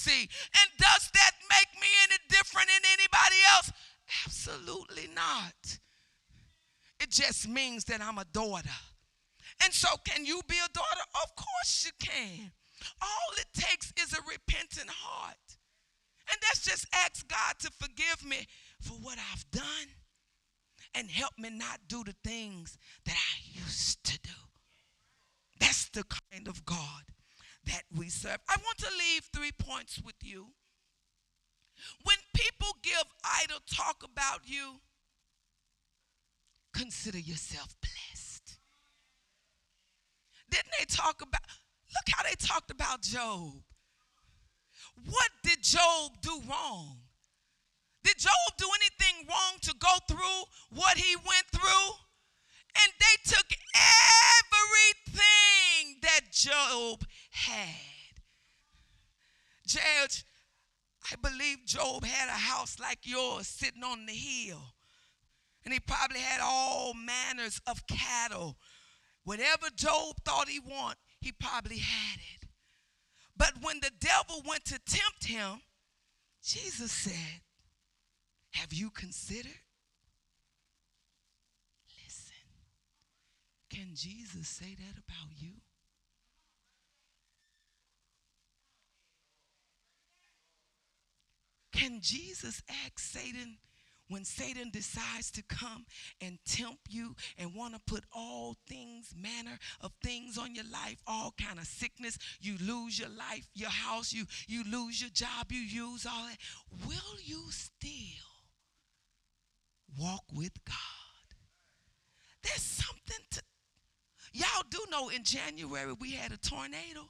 see. 0.02 0.22
And 0.22 0.70
does 0.78 1.10
that 1.14 1.32
make 1.50 1.82
me 1.82 1.88
any 2.10 2.18
different 2.30 2.68
than 2.68 2.82
anybody 2.94 3.40
else? 3.56 3.72
Absolutely 4.26 5.08
not. 5.14 5.80
It 7.00 7.12
just 7.12 7.48
means 7.48 7.86
that 7.86 8.02
I'm 8.02 8.18
a 8.18 8.26
daughter. 8.26 8.70
And 9.64 9.74
so, 9.74 9.90
can 10.06 10.26
you 10.26 10.42
be 10.48 10.56
a 10.58 10.74
daughter? 10.74 11.06
Of 11.24 11.36
course, 11.36 11.86
you 11.86 11.92
can. 12.00 12.52
All 13.02 13.34
it 13.38 13.48
takes 13.54 13.94
is 14.02 14.14
a 14.14 14.22
repentant 14.22 14.90
heart. 14.90 15.38
And 16.30 16.38
that's 16.42 16.64
just 16.64 16.86
ask 16.94 17.28
God 17.28 17.56
to 17.60 17.72
forgive 17.80 18.26
me 18.26 18.48
for 18.80 18.94
what 18.94 19.18
I've 19.34 19.50
done 19.52 19.88
and 20.96 21.10
help 21.10 21.34
me 21.38 21.50
not 21.50 21.80
do 21.88 22.04
the 22.04 22.16
things 22.24 22.78
that 23.06 23.16
I 23.16 23.60
used 23.64 24.04
to 24.06 24.20
do. 24.20 24.30
That's 25.60 25.90
the 25.90 26.04
kind 26.04 26.48
of 26.48 26.66
God 26.66 27.04
that 27.72 27.84
we 27.96 28.10
serve. 28.10 28.38
I 28.50 28.58
want 28.64 28.78
to 28.80 28.88
leave 28.98 29.24
three 29.34 29.52
points 29.52 30.02
with 30.04 30.16
you. 30.22 30.48
When 32.04 32.18
people 32.36 32.76
give 32.84 33.06
idle 33.24 33.60
talk 33.74 34.04
about 34.04 34.42
you, 34.46 34.82
consider 36.74 37.18
yourself 37.18 37.76
blessed. 37.82 38.58
Didn't 40.50 40.74
they 40.78 40.86
talk 40.86 41.22
about, 41.22 41.42
look 41.94 42.16
how 42.16 42.24
they 42.24 42.36
talked 42.36 42.72
about 42.72 43.02
Job. 43.02 43.64
What 45.06 45.30
did 45.44 45.64
Job 45.64 46.12
do 46.22 46.42
wrong? 46.50 46.98
Did 48.04 48.18
Job 48.18 48.58
do 48.58 48.68
anything 48.76 49.28
wrong 49.28 49.54
to 49.62 49.74
go 49.80 49.90
through 50.08 50.44
what 50.72 50.98
he 50.98 51.16
went 51.16 51.46
through? 51.54 51.94
And 52.76 52.94
they 53.00 53.18
took 53.32 53.48
everything 55.14 56.00
that 56.02 56.32
Job 56.32 57.06
had. 57.32 58.22
Judge, 59.68 60.26
I 61.12 61.16
believe 61.22 61.66
Job 61.66 62.04
had 62.06 62.30
a 62.30 62.34
house 62.34 62.80
like 62.80 63.00
yours 63.04 63.48
sitting 63.48 63.84
on 63.84 64.06
the 64.06 64.14
hill. 64.14 64.74
And 65.64 65.74
he 65.74 65.80
probably 65.80 66.20
had 66.20 66.42
all 66.44 66.94
manners 66.94 67.62
of 67.68 67.86
cattle. 67.88 68.58
Whatever 69.24 69.68
Job 69.76 70.16
thought 70.26 70.50
he 70.50 70.60
wanted, 70.60 70.98
he 71.20 71.32
probably 71.32 71.78
had 71.78 72.20
it. 72.36 72.48
But 73.38 73.54
when 73.62 73.80
the 73.80 73.92
devil 74.00 74.42
went 74.48 74.66
to 74.66 74.80
tempt 74.80 75.26
him, 75.26 75.62
Jesus 76.44 76.92
said, 76.92 77.42
Have 78.52 78.74
you 78.74 78.90
considered 78.90 79.60
Can 83.74 83.96
Jesus 83.96 84.50
say 84.50 84.76
that 84.76 84.98
about 84.98 85.32
you? 85.38 85.54
Can 91.72 92.00
Jesus 92.02 92.62
ask 92.86 93.00
Satan 93.00 93.58
when 94.10 94.26
Satan 94.26 94.70
decides 94.72 95.32
to 95.32 95.44
come 95.44 95.86
and 96.20 96.38
tempt 96.46 96.82
you 96.90 97.16
and 97.38 97.56
want 97.56 97.74
to 97.74 97.80
put 97.88 98.04
all 98.14 98.58
things, 98.68 99.16
manner 99.16 99.58
of 99.80 99.92
things 100.04 100.38
on 100.38 100.54
your 100.54 100.66
life, 100.66 100.98
all 101.08 101.34
kind 101.42 101.58
of 101.58 101.66
sickness, 101.66 102.18
you 102.42 102.58
lose 102.62 103.00
your 103.00 103.10
life, 103.10 103.48
your 103.54 103.70
house, 103.70 104.12
you, 104.12 104.26
you 104.48 104.64
lose 104.70 105.00
your 105.00 105.12
job, 105.12 105.50
you 105.50 105.60
use 105.60 106.06
all 106.06 106.26
that. 106.26 106.38
Will 106.86 107.20
you 107.24 107.46
still 107.50 107.90
walk 109.98 110.26
with 110.34 110.54
God? 110.66 110.76
There's 112.44 112.62
something 112.62 113.26
to 113.32 113.42
Y'all 114.32 114.64
do 114.70 114.80
know 114.90 115.10
in 115.10 115.24
January 115.24 115.94
we 116.00 116.12
had 116.12 116.32
a 116.32 116.38
tornado. 116.38 117.10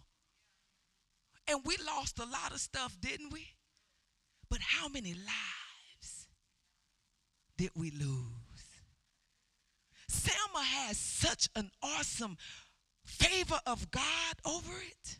And 1.47 1.61
we 1.65 1.75
lost 1.85 2.19
a 2.19 2.25
lot 2.25 2.51
of 2.51 2.59
stuff, 2.59 2.97
didn't 2.99 3.31
we? 3.31 3.47
But 4.49 4.59
how 4.61 4.87
many 4.87 5.13
lives 5.13 6.27
did 7.57 7.71
we 7.75 7.91
lose? 7.91 8.27
Selma 10.07 10.63
has 10.63 10.97
such 10.97 11.49
an 11.55 11.71
awesome 11.81 12.37
favor 13.03 13.59
of 13.65 13.91
God 13.91 14.35
over 14.45 14.73
it. 14.81 15.19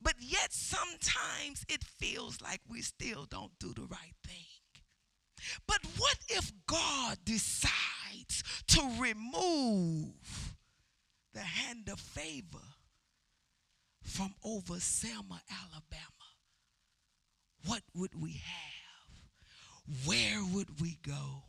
But 0.00 0.14
yet 0.20 0.52
sometimes 0.52 1.64
it 1.68 1.82
feels 1.82 2.40
like 2.40 2.60
we 2.68 2.82
still 2.82 3.26
don't 3.28 3.58
do 3.58 3.72
the 3.74 3.86
right 3.90 4.14
thing. 4.24 4.46
But 5.66 5.80
what 5.96 6.18
if 6.28 6.52
God 6.66 7.18
decides 7.24 8.42
to 8.68 8.82
remove 8.98 10.47
the 11.38 11.44
hand 11.44 11.88
of 11.88 12.00
favor 12.00 12.64
from 14.02 14.34
over 14.44 14.80
Selma, 14.80 15.40
Alabama? 15.48 16.26
What 17.64 17.82
would 17.94 18.20
we 18.20 18.42
have? 18.44 20.04
Where 20.04 20.42
would 20.52 20.80
we 20.80 20.98
go? 21.06 21.44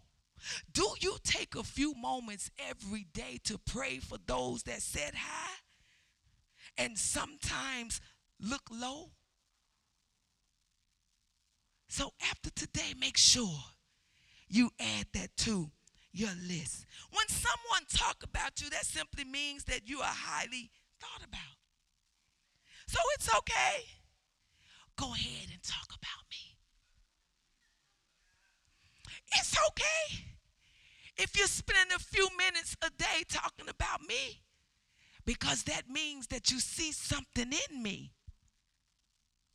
Do 0.71 0.87
you 0.99 1.17
take 1.23 1.55
a 1.55 1.63
few 1.63 1.95
moments 1.95 2.51
every 2.69 3.07
day 3.13 3.39
to 3.45 3.57
pray 3.57 3.97
for 3.97 4.19
those 4.27 4.61
that 4.63 4.83
said 4.83 5.15
hi 5.15 5.55
and 6.77 6.95
sometimes 6.95 7.99
look 8.39 8.61
low? 8.71 9.09
So 11.87 12.11
after 12.29 12.51
today, 12.51 12.93
make 12.99 13.17
sure 13.17 13.57
you 14.47 14.69
add 14.79 15.07
that 15.15 15.35
to 15.37 15.71
your 16.11 16.31
list. 16.47 16.85
When 17.11 17.27
someone 17.27 17.85
talk 17.93 18.23
about 18.23 18.61
you, 18.61 18.69
that 18.71 18.85
simply 18.85 19.23
means 19.23 19.63
that 19.65 19.87
you 19.87 19.99
are 19.99 20.05
highly 20.05 20.71
thought 20.99 21.25
about. 21.27 21.57
So 22.87 22.99
it's 23.15 23.33
okay. 23.37 23.85
Go 24.95 25.13
ahead 25.13 25.49
and 25.53 25.61
talk 25.63 25.87
about 25.89 26.25
me. 26.31 26.57
It's 29.33 29.55
okay 29.69 30.25
if 31.17 31.37
you're 31.37 31.47
spending 31.47 31.95
a 31.95 31.99
few 31.99 32.27
minutes 32.37 32.75
a 32.81 32.89
day 32.89 33.23
talking 33.27 33.69
about 33.69 34.01
me 34.07 34.41
because 35.25 35.63
that 35.63 35.89
means 35.89 36.27
that 36.27 36.49
you 36.49 36.59
see 36.59 36.91
something 36.91 37.51
in 37.69 37.83
me. 37.83 38.13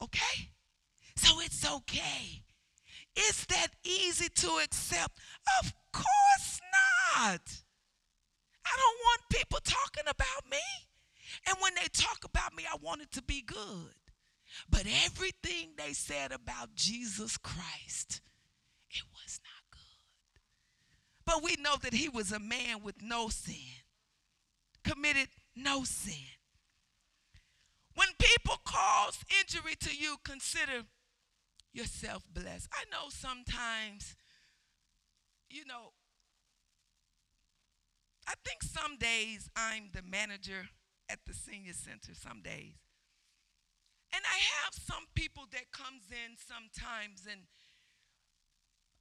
Okay? 0.03 0.51
So 1.17 1.41
it's 1.41 1.69
okay. 1.69 2.45
Is 3.17 3.47
that 3.47 3.69
easy 3.85 4.29
to 4.29 4.61
accept? 4.65 5.19
Of 5.63 5.73
course 5.93 6.61
not. 7.15 7.41
I 8.67 8.77
don't 8.77 8.99
want 9.05 9.21
people 9.31 9.61
talking 9.63 10.05
about 10.09 10.51
me. 10.51 10.59
And 11.47 11.57
when 11.61 11.75
they 11.75 11.89
talk 11.93 12.25
about 12.25 12.55
me, 12.55 12.65
I 12.71 12.77
want 12.81 13.03
it 13.03 13.13
to 13.13 13.23
be 13.23 13.43
good. 13.43 13.95
But 14.71 14.87
everything 15.05 15.71
they 15.77 15.93
said 15.93 16.33
about 16.33 16.75
Jesus 16.75 17.37
Christ, 17.37 18.21
it 18.91 19.03
was 19.13 19.41
not 19.43 19.71
good. 19.71 20.41
But 21.25 21.43
we 21.43 21.57
know 21.63 21.77
that 21.83 21.95
he 21.95 22.09
was 22.09 22.33
a 22.33 22.39
man 22.39 22.83
with 22.83 23.03
no 23.03 23.29
sin, 23.29 23.83
committed 24.85 25.29
no 25.57 25.85
sin. 25.85 26.15
When 27.95 28.09
people 28.19 28.57
cause 28.65 29.19
injury 29.41 29.75
to 29.81 29.95
you, 29.95 30.17
consider 30.25 30.83
yourself 31.75 32.23
blessed. 32.33 32.69
I 32.73 32.85
know 32.91 33.11
sometimes, 33.11 34.17
you 35.51 35.67
know, 35.67 35.93
I 38.27 38.35
think 38.45 38.63
some 38.63 38.97
days 38.97 39.51
I'm 39.57 39.91
the 39.93 40.03
manager 40.03 40.69
at 41.11 41.19
the 41.27 41.35
senior 41.35 41.75
center 41.75 42.15
some 42.15 42.41
days. 42.41 42.79
And 44.15 44.23
I 44.25 44.39
have 44.63 44.73
some 44.73 45.05
people 45.15 45.45
that 45.53 45.73
comes 45.73 46.05
in 46.09 46.37
sometimes 46.39 47.27
and 47.31 47.43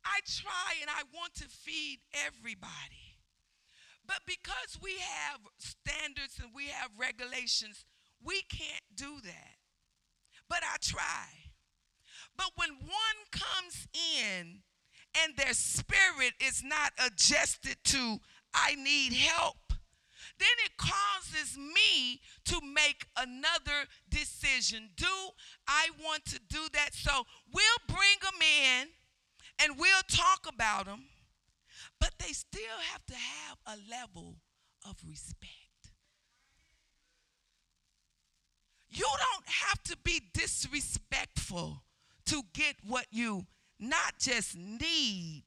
I 0.04 0.20
try 0.26 0.82
and 0.82 0.90
I 0.90 1.04
want 1.14 1.36
to 1.36 1.46
feed 1.48 2.00
everybody. 2.26 3.22
But 4.06 4.20
because 4.28 4.82
we 4.82 4.96
have 5.00 5.40
standards 5.60 6.40
and 6.42 6.50
we 6.54 6.68
have 6.68 6.92
regulations, 7.00 7.86
we 8.22 8.42
can't 8.50 8.84
do 8.96 9.22
that. 9.24 9.56
But 10.50 10.60
I 10.64 10.76
try. 10.82 11.43
But 12.38 12.52
when 12.56 12.70
one 12.70 13.20
comes 13.32 13.88
in 13.94 14.62
and 15.24 15.38
their 15.38 15.54
spirit 15.54 16.34
is 16.40 16.64
not 16.64 16.94
adjusted 17.04 17.78
to, 17.86 18.20
I 18.54 18.76
need 18.76 19.14
help, 19.14 19.58
then 20.40 20.50
it 20.66 20.78
causes 20.78 21.58
me 21.58 22.22
to 22.46 22.60
make 22.66 23.06
another 23.18 23.88
decision. 24.10 24.90
Do 24.96 25.06
I 25.68 25.90
want 26.04 26.26
to 26.26 26.40
do 26.50 26.68
that? 26.74 26.94
So 26.94 27.12
we'll 27.54 27.64
bring 27.88 28.18
them 28.22 28.42
in 28.42 28.88
and 29.64 29.80
we'll 29.80 30.02
talk 30.08 30.48
about 30.48 30.86
them, 30.86 31.06
but 32.00 32.14
they 32.20 32.34
still 32.34 32.80
have 32.92 33.06
to 33.06 33.16
have 33.16 33.58
a 33.66 33.78
level 33.90 34.38
of 34.88 34.98
respect. 35.08 35.50
You 38.90 39.06
don't 39.06 39.48
have 39.48 39.82
to 39.84 39.98
be 40.04 40.22
disrespectful 40.34 41.84
to 42.28 42.44
get 42.54 42.76
what 42.86 43.06
you 43.12 43.46
not 43.80 44.20
just 44.20 44.56
need, 44.56 45.44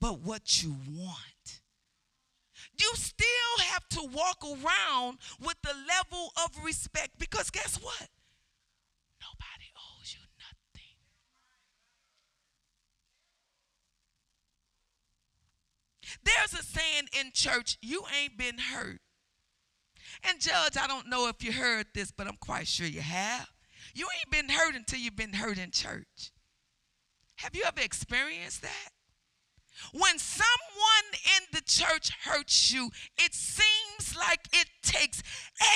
but 0.00 0.20
what 0.20 0.62
you 0.62 0.76
want. 0.88 1.60
You 2.78 2.90
still 2.94 3.26
have 3.70 3.88
to 3.90 4.02
walk 4.12 4.44
around 4.44 5.18
with 5.40 5.56
the 5.62 5.74
level 5.88 6.32
of 6.44 6.64
respect 6.64 7.18
because 7.18 7.50
guess 7.50 7.76
what? 7.76 8.08
Nobody 9.20 9.70
owes 9.76 10.14
you 10.14 10.20
nothing. 10.38 10.96
There's 16.24 16.60
a 16.60 16.64
saying 16.64 17.08
in 17.18 17.32
church 17.32 17.78
you 17.80 18.04
ain't 18.20 18.36
been 18.36 18.58
hurt. 18.58 19.00
And, 20.24 20.40
Judge, 20.40 20.76
I 20.78 20.86
don't 20.86 21.08
know 21.08 21.28
if 21.28 21.42
you 21.42 21.52
heard 21.52 21.86
this, 21.94 22.10
but 22.10 22.26
I'm 22.26 22.36
quite 22.36 22.66
sure 22.66 22.86
you 22.86 23.00
have. 23.00 23.48
You 23.94 24.06
ain't 24.18 24.30
been 24.30 24.54
hurt 24.54 24.74
until 24.74 24.98
you've 24.98 25.16
been 25.16 25.34
hurt 25.34 25.58
in 25.58 25.70
church. 25.70 26.32
Have 27.36 27.54
you 27.54 27.62
ever 27.66 27.80
experienced 27.80 28.62
that? 28.62 28.90
When 29.92 30.18
someone 30.18 31.08
in 31.38 31.44
the 31.52 31.62
church 31.62 32.10
hurts 32.24 32.72
you, 32.72 32.90
it 33.16 33.34
seems 33.34 34.14
like 34.16 34.40
it 34.52 34.68
takes 34.82 35.22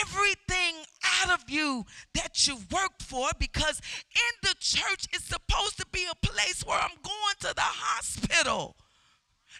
everything 0.02 0.84
out 1.22 1.32
of 1.32 1.48
you 1.48 1.86
that 2.14 2.46
you 2.46 2.58
worked 2.70 3.02
for 3.02 3.30
because 3.38 3.80
in 4.10 4.48
the 4.48 4.54
church 4.60 5.06
it's 5.12 5.24
supposed 5.24 5.78
to 5.78 5.86
be 5.90 6.06
a 6.10 6.26
place 6.26 6.64
where 6.66 6.78
I'm 6.78 6.98
going 7.02 7.36
to 7.40 7.54
the 7.54 7.62
hospital. 7.62 8.76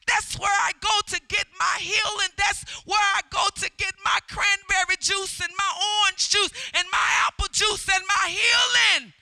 That's 0.07 0.39
where 0.39 0.49
I 0.51 0.73
go 0.81 0.97
to 1.09 1.21
get 1.29 1.47
my 1.59 1.79
healing. 1.81 2.33
That's 2.37 2.65
where 2.85 3.09
I 3.17 3.21
go 3.31 3.45
to 3.57 3.71
get 3.79 3.95
my 4.05 4.19
cranberry 4.29 4.97
juice 5.01 5.41
and 5.41 5.53
my 5.57 5.73
orange 6.05 6.29
juice 6.31 6.53
and 6.75 6.87
my 6.93 7.09
apple 7.27 7.49
juice 7.51 7.89
and 7.89 8.05
my 8.07 8.29
healing. 8.29 9.13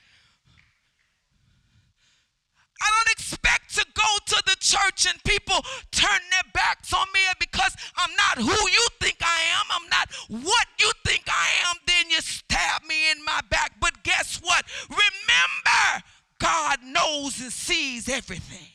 I 2.82 2.88
don't 2.90 3.12
expect 3.12 3.74
to 3.76 3.86
go 3.94 4.10
to 4.26 4.42
the 4.44 4.56
church 4.58 5.06
and 5.06 5.22
people 5.22 5.64
turn 5.92 6.20
their 6.30 6.50
backs 6.52 6.92
on 6.92 7.06
me 7.14 7.20
because 7.38 7.76
I'm 7.96 8.10
not 8.16 8.38
who 8.38 8.70
you 8.70 8.86
think 9.00 9.18
I 9.20 9.38
am. 9.60 9.66
I'm 9.70 9.88
not 9.88 10.10
what 10.44 10.66
you 10.80 10.90
think 11.06 11.22
I 11.28 11.48
am. 11.68 11.76
Then 11.86 12.10
you 12.10 12.20
stab 12.20 12.82
me 12.84 13.12
in 13.12 13.24
my 13.24 13.40
back. 13.50 13.74
But 13.80 14.02
guess 14.02 14.40
what? 14.42 14.64
Remember, 14.88 16.04
God 16.40 16.78
knows 16.84 17.40
and 17.40 17.52
sees 17.52 18.08
everything. 18.08 18.71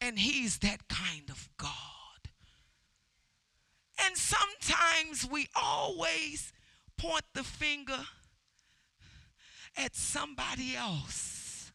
And 0.00 0.18
He's 0.18 0.58
that 0.58 0.88
kind 0.88 1.28
of 1.28 1.48
God. 1.56 1.68
And 4.04 4.16
sometimes 4.16 5.28
we 5.30 5.48
always 5.56 6.52
point 6.96 7.24
the 7.34 7.42
finger 7.42 7.98
at 9.76 9.94
somebody 9.94 10.76
else. 10.76 11.72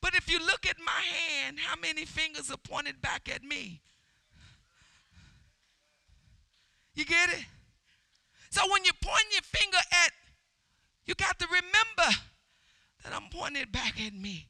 But 0.00 0.14
if 0.14 0.30
you 0.30 0.38
look 0.38 0.66
at 0.66 0.76
my 0.78 0.92
hand, 0.92 1.58
how 1.58 1.76
many 1.80 2.04
fingers 2.04 2.50
are 2.50 2.58
pointed 2.58 3.00
back 3.00 3.28
at 3.34 3.42
me? 3.42 3.80
You 6.94 7.04
get 7.04 7.30
it? 7.30 7.44
So 8.50 8.62
when 8.70 8.84
you 8.84 8.92
point 9.02 9.24
your 9.32 9.42
finger 9.42 9.78
at, 9.78 10.12
you 11.06 11.14
got 11.14 11.38
to 11.38 11.46
remember 11.46 12.18
that 13.02 13.12
I'm 13.12 13.28
pointed 13.30 13.72
back 13.72 14.00
at 14.00 14.14
me. 14.14 14.48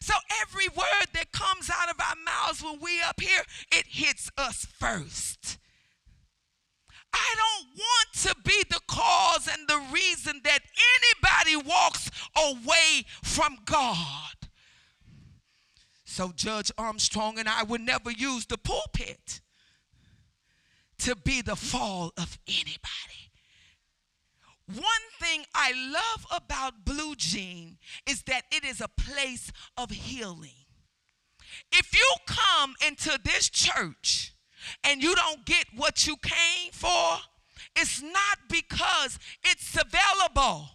So 0.00 0.14
every 0.42 0.68
word 0.68 1.08
that 1.14 1.32
comes 1.32 1.70
out 1.70 1.90
of 1.90 2.00
our 2.00 2.16
mouths 2.24 2.62
when 2.62 2.80
we 2.80 3.00
up 3.00 3.20
here, 3.20 3.42
it 3.72 3.86
hits 3.86 4.30
us 4.36 4.66
first. 4.78 5.58
I 7.12 7.34
don't 7.36 7.68
want 7.76 8.12
to 8.22 8.34
be 8.44 8.62
the 8.70 8.80
cause 8.86 9.48
and 9.48 9.66
the 9.66 9.80
reason 9.92 10.40
that 10.44 10.60
anybody 11.24 11.68
walks 11.68 12.10
away 12.36 13.04
from 13.22 13.58
God. 13.64 14.34
So 16.04 16.32
Judge 16.34 16.70
Armstrong 16.76 17.38
and 17.38 17.48
I 17.48 17.62
would 17.62 17.80
never 17.80 18.10
use 18.10 18.46
the 18.46 18.58
pulpit 18.58 19.40
to 20.98 21.16
be 21.16 21.42
the 21.42 21.56
fall 21.56 22.12
of 22.16 22.38
anybody. 22.46 23.27
One 24.74 24.84
thing 25.18 25.44
I 25.54 25.72
love 25.72 26.26
about 26.30 26.84
Blue 26.84 27.14
Jean 27.16 27.78
is 28.06 28.22
that 28.24 28.42
it 28.52 28.64
is 28.64 28.82
a 28.82 28.88
place 28.88 29.50
of 29.78 29.90
healing. 29.90 30.66
If 31.72 31.94
you 31.94 32.14
come 32.26 32.74
into 32.86 33.18
this 33.24 33.48
church 33.48 34.34
and 34.84 35.02
you 35.02 35.14
don't 35.14 35.46
get 35.46 35.66
what 35.74 36.06
you 36.06 36.16
came 36.18 36.70
for, 36.72 37.16
it's 37.76 38.02
not 38.02 38.38
because 38.50 39.18
it's 39.42 39.74
available 39.74 40.68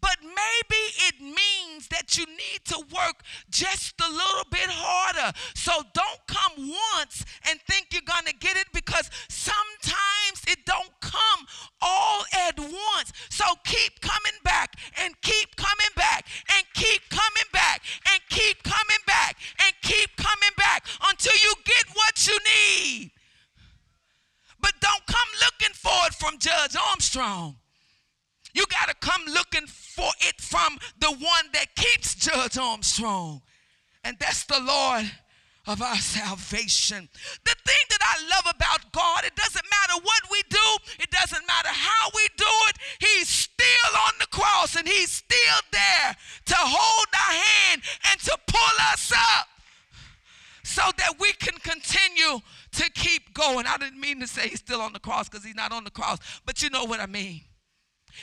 but 0.00 0.18
maybe 0.20 0.82
it 1.08 1.20
means 1.20 1.88
that 1.88 2.18
you 2.18 2.26
need 2.26 2.60
to 2.66 2.78
work 2.94 3.22
just 3.50 3.94
a 4.00 4.10
little 4.10 4.44
bit 4.50 4.68
harder. 4.68 5.32
So 5.54 5.72
don't 5.94 6.26
come 6.26 6.68
once 6.94 7.24
and 7.48 7.58
think 7.62 7.86
you're 7.90 8.02
going 8.04 8.26
to 8.26 8.34
get 8.34 8.56
it 8.56 8.66
because 8.74 9.08
sometimes 9.28 10.04
Armstrong, 32.64 33.42
and 34.02 34.16
that's 34.18 34.44
the 34.44 34.60
Lord 34.60 35.10
of 35.66 35.80
our 35.80 35.96
salvation. 35.96 37.08
The 37.44 37.54
thing 37.64 37.84
that 37.90 38.00
I 38.00 38.22
love 38.28 38.54
about 38.54 38.92
God, 38.92 39.24
it 39.24 39.34
doesn't 39.36 39.64
matter 39.64 40.02
what 40.02 40.22
we 40.30 40.42
do, 40.48 40.68
it 41.00 41.10
doesn't 41.10 41.46
matter 41.46 41.68
how 41.70 42.10
we 42.14 42.26
do 42.36 42.52
it, 42.68 42.76
He's 43.00 43.28
still 43.28 43.92
on 44.06 44.12
the 44.20 44.26
cross 44.26 44.76
and 44.76 44.86
He's 44.86 45.10
still 45.10 45.60
there 45.72 46.16
to 46.46 46.54
hold 46.56 47.06
our 47.14 47.34
hand 47.34 47.82
and 48.10 48.20
to 48.20 48.38
pull 48.46 48.76
us 48.92 49.12
up 49.14 49.48
so 50.62 50.82
that 50.98 51.14
we 51.18 51.32
can 51.32 51.58
continue 51.60 52.40
to 52.72 52.90
keep 52.92 53.34
going. 53.34 53.66
I 53.66 53.76
didn't 53.78 54.00
mean 54.00 54.20
to 54.20 54.26
say 54.26 54.48
He's 54.48 54.60
still 54.60 54.80
on 54.80 54.92
the 54.92 55.00
cross 55.00 55.28
because 55.28 55.44
He's 55.44 55.54
not 55.54 55.72
on 55.72 55.84
the 55.84 55.90
cross, 55.90 56.18
but 56.44 56.62
you 56.62 56.70
know 56.70 56.84
what 56.84 57.00
I 57.00 57.06
mean. 57.06 57.42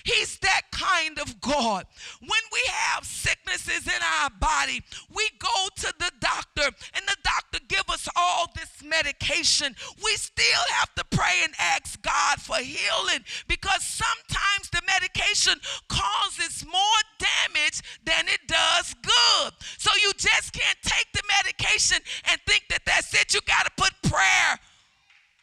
He's 0.03 0.37
that 0.39 0.63
kind 0.71 1.19
of 1.19 1.41
God. 1.41 1.85
When 2.19 2.45
we 2.51 2.61
have 2.67 3.05
sicknesses 3.05 3.87
in 3.87 4.01
our 4.21 4.29
body, 4.39 4.81
we 5.13 5.27
go 5.39 5.67
to 5.77 5.93
the 5.99 6.11
doctor 6.19 6.65
and 6.93 7.05
the 7.05 7.17
doctor 7.23 7.59
give 7.67 7.89
us 7.89 8.07
all 8.15 8.47
this 8.55 8.83
medication. 8.83 9.75
We 10.03 10.15
still 10.15 10.63
have 10.73 10.93
to 10.95 11.03
pray 11.05 11.41
and 11.43 11.53
ask 11.59 12.01
God 12.01 12.39
for 12.39 12.57
healing 12.57 13.23
because 13.47 13.83
sometimes 13.83 14.69
the 14.71 14.81
medication 14.87 15.55
causes 15.87 16.65
more 16.65 17.01
damage 17.19 17.81
than 18.05 18.27
it 18.27 18.41
does 18.47 18.93
good. 19.01 19.53
So 19.77 19.91
you 20.03 20.11
just 20.17 20.53
can't 20.53 20.77
take 20.83 21.11
the 21.13 21.23
medication 21.43 21.99
and 22.29 22.39
think 22.47 22.63
that 22.69 22.81
that's 22.85 23.13
it. 23.13 23.33
You 23.33 23.41
got 23.41 23.65
to 23.65 23.71
put 23.77 23.91
prayer 24.03 24.59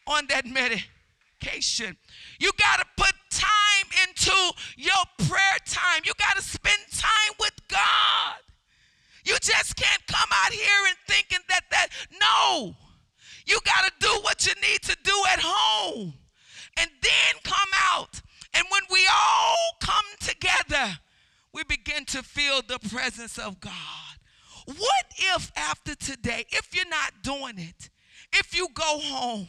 on 0.07 0.25
that 0.27 0.45
medication. 0.45 1.95
You 2.39 2.51
got 2.59 2.79
to 2.79 2.85
of 23.49 23.59
God. 23.59 23.73
What 24.65 25.05
if 25.35 25.51
after 25.57 25.95
today, 25.95 26.45
if 26.51 26.75
you're 26.75 26.87
not 26.87 27.11
doing 27.23 27.57
it, 27.57 27.89
if 28.31 28.55
you 28.55 28.67
go 28.73 28.99
home 28.99 29.47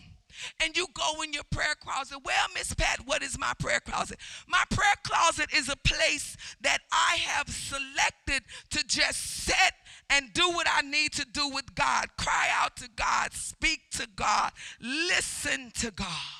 and 0.62 0.74
you 0.76 0.86
go 0.94 1.20
in 1.22 1.34
your 1.34 1.42
prayer 1.50 1.74
closet. 1.78 2.18
Well, 2.24 2.46
Miss 2.54 2.72
Pat, 2.72 3.00
what 3.04 3.22
is 3.22 3.38
my 3.38 3.52
prayer 3.58 3.80
closet? 3.80 4.18
My 4.48 4.62
prayer 4.70 4.94
closet 5.02 5.48
is 5.54 5.68
a 5.68 5.76
place 5.76 6.36
that 6.62 6.78
I 6.90 7.16
have 7.20 7.48
selected 7.50 8.44
to 8.70 8.84
just 8.86 9.20
sit 9.44 9.74
and 10.08 10.32
do 10.32 10.48
what 10.48 10.66
I 10.72 10.80
need 10.80 11.12
to 11.14 11.26
do 11.30 11.50
with 11.50 11.74
God. 11.74 12.06
Cry 12.16 12.48
out 12.52 12.76
to 12.76 12.88
God, 12.96 13.34
speak 13.34 13.80
to 13.92 14.08
God, 14.16 14.52
listen 14.80 15.72
to 15.80 15.90
God 15.90 16.39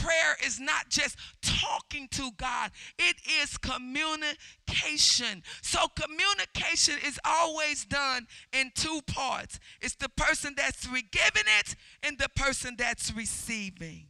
prayer 0.00 0.36
is 0.44 0.60
not 0.60 0.88
just 0.88 1.16
talking 1.42 2.08
to 2.12 2.30
God, 2.36 2.70
it 2.98 3.16
is 3.42 3.56
communication. 3.58 5.42
So, 5.62 5.86
communication 5.94 6.96
is 7.04 7.18
always 7.24 7.84
done 7.84 8.26
in 8.52 8.72
two 8.74 9.00
parts 9.06 9.60
it's 9.80 9.94
the 9.96 10.08
person 10.08 10.54
that's 10.56 10.86
giving 10.86 11.48
it 11.58 11.76
and 12.02 12.18
the 12.18 12.28
person 12.34 12.74
that's 12.76 13.12
receiving. 13.14 14.06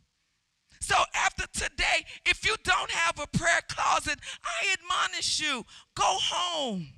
So, 0.81 0.95
after 1.15 1.47
today, 1.53 2.07
if 2.25 2.47
you 2.47 2.57
don't 2.63 2.91
have 2.91 3.19
a 3.21 3.27
prayer 3.27 3.61
closet, 3.69 4.19
I 4.45 4.75
admonish 4.75 5.41
you 5.41 5.65
go 5.95 6.17
home 6.21 6.89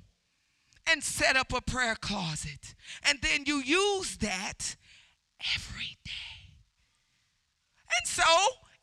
and 0.89 1.03
set 1.03 1.35
up 1.35 1.53
a 1.53 1.61
prayer 1.61 1.95
closet. 1.95 2.75
And 3.03 3.19
then 3.21 3.43
you 3.45 3.57
use 3.57 4.17
that 4.17 4.75
every 5.55 5.97
day. 6.05 6.55
And 7.99 8.07
so 8.07 8.23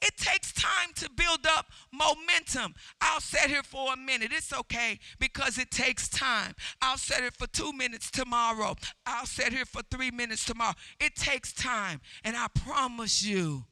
it 0.01 0.17
takes 0.17 0.53
time 0.53 0.93
to 0.97 1.11
build 1.11 1.47
up 1.47 1.67
momentum. 1.93 2.75
I'll 3.01 3.21
sit 3.21 3.51
here 3.51 3.63
for 3.63 3.93
a 3.93 3.97
minute. 3.97 4.31
It's 4.33 4.53
okay 4.53 4.99
because 5.19 5.59
it 5.59 5.71
takes 5.71 6.09
time. 6.09 6.55
I'll 6.81 6.99
sit 6.99 7.19
here 7.19 7.31
for 7.37 7.47
two 7.49 7.73
minutes 7.73 8.11
tomorrow. 8.11 8.77
I'll 9.07 9.27
sit 9.27 9.53
here 9.53 9.65
for 9.65 9.83
three 9.91 10.11
minutes 10.11 10.45
tomorrow. 10.45 10.75
It 11.01 11.17
takes 11.17 11.53
time. 11.53 12.01
And 12.23 12.37
I 12.37 12.47
promise 12.55 13.25
you 13.25 13.65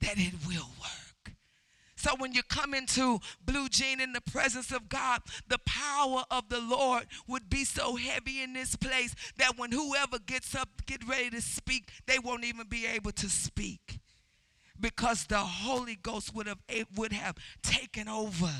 that 0.00 0.16
it 0.16 0.32
will 0.46 0.70
work. 0.80 1.34
So 1.94 2.12
when 2.16 2.32
you 2.32 2.42
come 2.42 2.72
into 2.72 3.20
Blue 3.44 3.68
Jean 3.68 4.00
in 4.00 4.14
the 4.14 4.22
presence 4.22 4.72
of 4.72 4.88
God, 4.88 5.20
the 5.46 5.58
power 5.66 6.24
of 6.30 6.48
the 6.48 6.60
Lord 6.60 7.04
would 7.28 7.50
be 7.50 7.66
so 7.66 7.96
heavy 7.96 8.40
in 8.40 8.54
this 8.54 8.74
place 8.74 9.14
that 9.36 9.58
when 9.58 9.72
whoever 9.72 10.18
gets 10.18 10.54
up, 10.54 10.86
get 10.86 11.06
ready 11.06 11.28
to 11.28 11.42
speak, 11.42 11.90
they 12.06 12.18
won't 12.18 12.44
even 12.44 12.66
be 12.68 12.86
able 12.86 13.12
to 13.12 13.28
speak 13.28 14.00
because 14.80 15.24
the 15.26 15.38
Holy 15.38 15.96
Ghost 15.96 16.34
would 16.34 16.46
have 16.46 16.58
would 16.96 17.12
have 17.12 17.36
taken 17.62 18.08
over. 18.08 18.50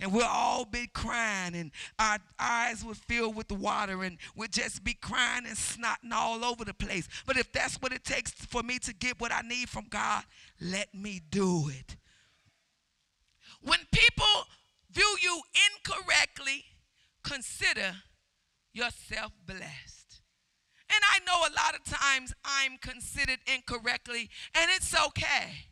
And 0.00 0.12
we'll 0.12 0.26
all 0.26 0.66
be 0.66 0.86
crying, 0.86 1.54
and 1.54 1.70
our 1.98 2.18
eyes 2.38 2.84
would 2.84 2.98
fill 2.98 3.32
with 3.32 3.50
water, 3.50 4.02
and 4.04 4.18
we'd 4.36 4.52
just 4.52 4.84
be 4.84 4.92
crying 4.92 5.46
and 5.46 5.56
snotting 5.56 6.12
all 6.12 6.44
over 6.44 6.62
the 6.64 6.74
place. 6.74 7.08
But 7.26 7.38
if 7.38 7.50
that's 7.52 7.76
what 7.76 7.92
it 7.92 8.04
takes 8.04 8.32
for 8.32 8.62
me 8.62 8.78
to 8.80 8.92
get 8.94 9.18
what 9.18 9.32
I 9.32 9.40
need 9.40 9.70
from 9.70 9.86
God, 9.88 10.24
let 10.60 10.94
me 10.94 11.22
do 11.30 11.70
it. 11.70 11.96
When 13.62 13.80
people 13.90 14.26
view 14.90 15.16
you 15.22 15.40
incorrectly, 15.72 16.64
consider 17.22 17.96
yourself 18.72 19.32
blessed. 19.46 20.07
And 20.90 21.02
I 21.12 21.18
know 21.26 21.40
a 21.40 21.54
lot 21.54 21.74
of 21.74 21.84
times 21.84 22.32
I'm 22.44 22.78
considered 22.78 23.40
incorrectly, 23.52 24.30
and 24.54 24.70
it's 24.74 24.94
okay. 24.94 25.68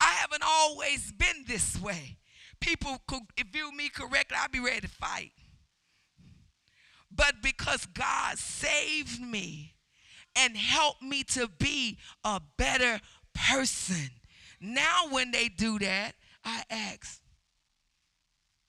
I 0.00 0.12
haven't 0.14 0.42
always 0.44 1.12
been 1.12 1.44
this 1.46 1.80
way. 1.80 2.18
People 2.60 3.00
could 3.06 3.22
view 3.52 3.72
me 3.72 3.88
correctly, 3.88 4.36
I'd 4.40 4.50
be 4.50 4.60
ready 4.60 4.80
to 4.80 4.88
fight. 4.88 5.32
But 7.10 7.42
because 7.42 7.86
God 7.86 8.38
saved 8.38 9.20
me 9.20 9.74
and 10.34 10.56
helped 10.56 11.02
me 11.02 11.22
to 11.24 11.48
be 11.48 11.98
a 12.24 12.40
better 12.58 13.00
person, 13.34 14.10
now 14.60 15.08
when 15.10 15.30
they 15.30 15.48
do 15.48 15.78
that, 15.78 16.12
I 16.44 16.62
ask, 16.70 17.20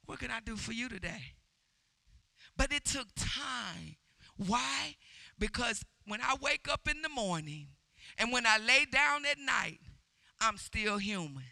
What 0.06 0.20
can 0.20 0.32
I 0.32 0.40
do 0.40 0.56
for 0.56 0.74
you 0.74 0.90
today? 0.90 1.34
But 2.56 2.72
it 2.72 2.86
took 2.86 3.08
time. 3.16 3.98
Why? 4.36 4.96
Because 5.40 5.84
when 6.06 6.22
I 6.22 6.36
wake 6.42 6.68
up 6.70 6.88
in 6.90 7.02
the 7.02 7.10
morning 7.10 7.68
and 8.18 8.32
when 8.32 8.46
I 8.46 8.58
lay 8.58 8.86
down 8.86 9.26
at 9.26 9.38
night, 9.40 9.80
I'm 10.40 10.58
still 10.58 10.98
human. 10.98 11.44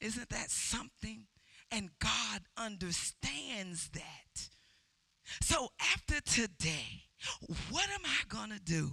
Isn't 0.00 0.28
that 0.30 0.50
something? 0.50 1.26
And 1.70 1.90
God 1.98 2.42
understands 2.56 3.90
that. 3.90 4.48
So 5.42 5.70
after 5.80 6.20
today, 6.20 7.04
what 7.70 7.88
am 7.90 8.02
I 8.04 8.22
going 8.28 8.50
to 8.50 8.60
do 8.60 8.92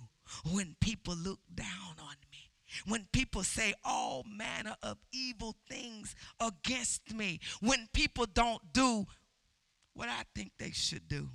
when 0.52 0.76
people 0.80 1.16
look 1.16 1.40
down 1.54 1.96
on 2.00 2.16
me? 2.32 2.50
When 2.88 3.08
people 3.12 3.44
say 3.44 3.74
all 3.84 4.26
manner 4.28 4.76
of 4.82 4.98
evil 5.12 5.56
things 5.70 6.16
against 6.40 7.14
me? 7.14 7.40
When 7.60 7.88
people 7.94 8.26
don't 8.26 8.74
do 8.74 9.06
what 9.94 10.10
I 10.10 10.24
think 10.34 10.54
they 10.58 10.72
should 10.72 11.08
do? 11.08 11.30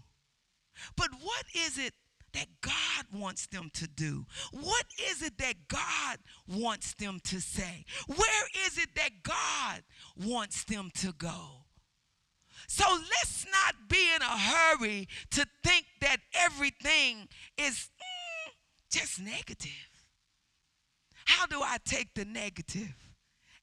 But 0.96 1.08
what 1.20 1.44
is 1.54 1.78
it 1.78 1.94
that 2.34 2.46
God 2.60 3.06
wants 3.12 3.46
them 3.46 3.70
to 3.74 3.88
do? 3.88 4.26
What 4.52 4.84
is 5.10 5.22
it 5.22 5.38
that 5.38 5.68
God 5.68 6.18
wants 6.46 6.94
them 6.94 7.20
to 7.24 7.40
say? 7.40 7.84
Where 8.06 8.46
is 8.66 8.78
it 8.78 8.90
that 8.96 9.22
God 9.22 9.82
wants 10.16 10.64
them 10.64 10.90
to 10.96 11.12
go? 11.12 11.64
So 12.66 12.84
let's 12.90 13.46
not 13.46 13.88
be 13.88 14.04
in 14.14 14.20
a 14.20 14.24
hurry 14.24 15.08
to 15.30 15.46
think 15.64 15.86
that 16.00 16.18
everything 16.34 17.28
is 17.56 17.88
mm, 17.98 18.52
just 18.90 19.20
negative. 19.20 19.70
How 21.24 21.46
do 21.46 21.62
I 21.62 21.78
take 21.84 22.14
the 22.14 22.24
negative 22.24 22.94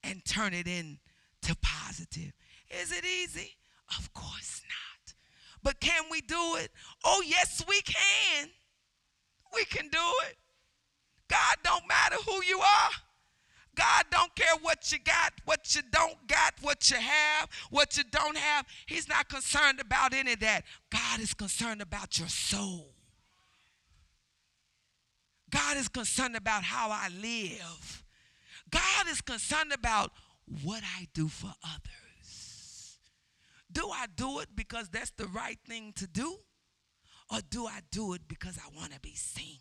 and 0.05 0.23
turn 0.23 0.53
it 0.53 0.67
into 0.67 1.55
positive. 1.61 2.31
Is 2.69 2.91
it 2.91 3.05
easy? 3.05 3.57
Of 3.97 4.13
course 4.13 4.61
not. 4.67 4.94
But 5.65 5.79
can 5.79 6.03
we 6.11 6.21
do 6.21 6.57
it? 6.57 6.69
Oh, 7.03 7.23
yes, 7.25 7.63
we 7.67 7.81
can. 7.81 8.49
We 9.51 9.65
can 9.65 9.89
do 9.89 10.13
it. 10.29 10.37
God 11.27 11.55
don't 11.63 11.87
matter 11.87 12.17
who 12.23 12.43
you 12.43 12.59
are. 12.59 12.91
God 13.73 14.05
don't 14.11 14.33
care 14.35 14.53
what 14.61 14.91
you 14.91 14.99
got, 14.99 15.33
what 15.45 15.75
you 15.75 15.81
don't 15.91 16.27
got, 16.27 16.53
what 16.61 16.91
you 16.91 16.97
have, 16.97 17.49
what 17.71 17.97
you 17.97 18.03
don't 18.11 18.37
have. 18.37 18.67
He's 18.85 19.09
not 19.09 19.27
concerned 19.27 19.79
about 19.81 20.13
any 20.13 20.33
of 20.33 20.39
that. 20.41 20.65
God 20.91 21.19
is 21.19 21.33
concerned 21.33 21.81
about 21.81 22.19
your 22.19 22.27
soul. 22.29 22.93
God 25.49 25.77
is 25.77 25.87
concerned 25.87 26.35
about 26.35 26.63
how 26.63 26.91
I 26.91 27.09
live. 27.19 28.03
God 28.69 29.07
is 29.09 29.19
concerned 29.19 29.73
about 29.73 30.11
what 30.63 30.83
I 30.83 31.07
do 31.15 31.27
for 31.27 31.51
others. 31.63 32.04
Do 33.75 33.89
I 33.89 34.05
do 34.15 34.39
it 34.39 34.47
because 34.55 34.87
that's 34.89 35.11
the 35.11 35.27
right 35.27 35.59
thing 35.67 35.91
to 35.97 36.07
do? 36.07 36.37
Or 37.31 37.39
do 37.49 37.67
I 37.67 37.81
do 37.91 38.13
it 38.13 38.21
because 38.27 38.57
I 38.57 38.75
want 38.75 38.93
to 38.93 38.99
be 39.01 39.13
seen? 39.15 39.59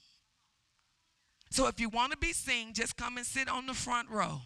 So 1.51 1.67
if 1.67 1.81
you 1.81 1.89
want 1.89 2.13
to 2.13 2.19
be 2.19 2.33
seen, 2.33 2.73
just 2.73 2.97
come 2.97 3.17
and 3.17 3.27
sit 3.27 3.49
on 3.49 3.67
the 3.67 3.75
front 3.75 4.09
row. 4.09 4.41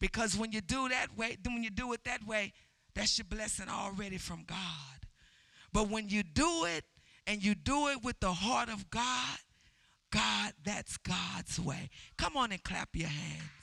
Because 0.00 0.36
when 0.36 0.52
you 0.52 0.62
do 0.62 0.88
that 0.88 1.16
way, 1.16 1.36
when 1.44 1.62
you 1.62 1.70
do 1.70 1.92
it 1.92 2.04
that 2.04 2.26
way, 2.26 2.54
that's 2.94 3.18
your 3.18 3.26
blessing 3.26 3.68
already 3.68 4.18
from 4.18 4.44
God. 4.46 5.06
But 5.72 5.88
when 5.88 6.08
you 6.08 6.22
do 6.22 6.64
it 6.64 6.84
and 7.26 7.44
you 7.44 7.54
do 7.54 7.88
it 7.88 8.02
with 8.02 8.20
the 8.20 8.32
heart 8.32 8.68
of 8.68 8.90
God, 8.90 9.38
God, 10.10 10.52
that's 10.64 10.96
God's 10.96 11.60
way. 11.60 11.90
Come 12.16 12.36
on 12.36 12.52
and 12.52 12.62
clap 12.62 12.90
your 12.94 13.08
hands. 13.08 13.61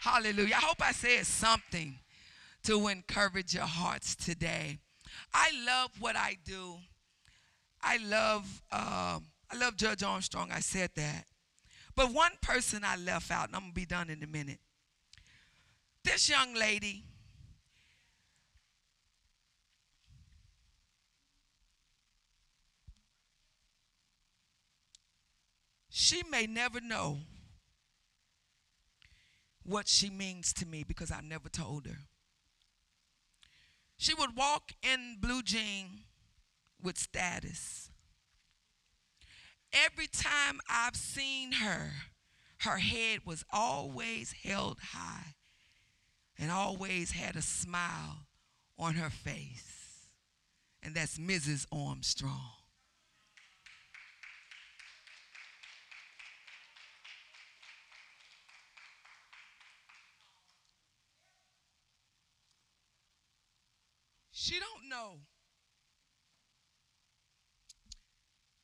Hallelujah. 0.00 0.54
I 0.54 0.60
hope 0.60 0.80
I 0.80 0.92
said 0.92 1.26
something 1.26 1.98
to 2.62 2.88
encourage 2.88 3.52
your 3.52 3.64
hearts 3.64 4.16
today. 4.16 4.78
I 5.34 5.50
love 5.66 5.90
what 6.00 6.16
I 6.16 6.38
do. 6.42 6.76
I 7.82 7.98
love 7.98 8.62
uh, 8.72 9.20
I 9.50 9.56
love 9.56 9.76
Judge 9.76 10.02
Armstrong. 10.02 10.50
I 10.52 10.60
said 10.60 10.90
that. 10.96 11.26
But 11.94 12.14
one 12.14 12.32
person 12.40 12.82
I 12.82 12.96
left 12.96 13.30
out, 13.30 13.48
and 13.48 13.56
I'm 13.56 13.62
gonna 13.62 13.72
be 13.74 13.84
done 13.84 14.08
in 14.08 14.22
a 14.22 14.26
minute. 14.26 14.60
This 16.02 16.30
young 16.30 16.54
lady 16.54 17.04
she 25.90 26.22
may 26.30 26.46
never 26.46 26.80
know 26.80 27.18
what 29.70 29.88
she 29.88 30.10
means 30.10 30.52
to 30.54 30.66
me 30.66 30.84
because 30.86 31.10
I 31.10 31.20
never 31.20 31.48
told 31.48 31.86
her. 31.86 31.98
She 33.96 34.14
would 34.14 34.36
walk 34.36 34.72
in 34.82 35.18
blue 35.20 35.42
jean 35.42 36.04
with 36.82 36.98
status. 36.98 37.90
Every 39.72 40.06
time 40.06 40.60
I've 40.68 40.96
seen 40.96 41.52
her, 41.52 41.92
her 42.58 42.78
head 42.78 43.20
was 43.24 43.44
always 43.52 44.34
held 44.42 44.78
high 44.92 45.34
and 46.38 46.50
always 46.50 47.12
had 47.12 47.36
a 47.36 47.42
smile 47.42 48.26
on 48.78 48.94
her 48.94 49.10
face. 49.10 50.06
And 50.82 50.94
that's 50.94 51.18
Mrs. 51.18 51.66
Armstrong. 51.70 52.59
She 64.42 64.54
don't 64.58 64.88
know 64.88 65.18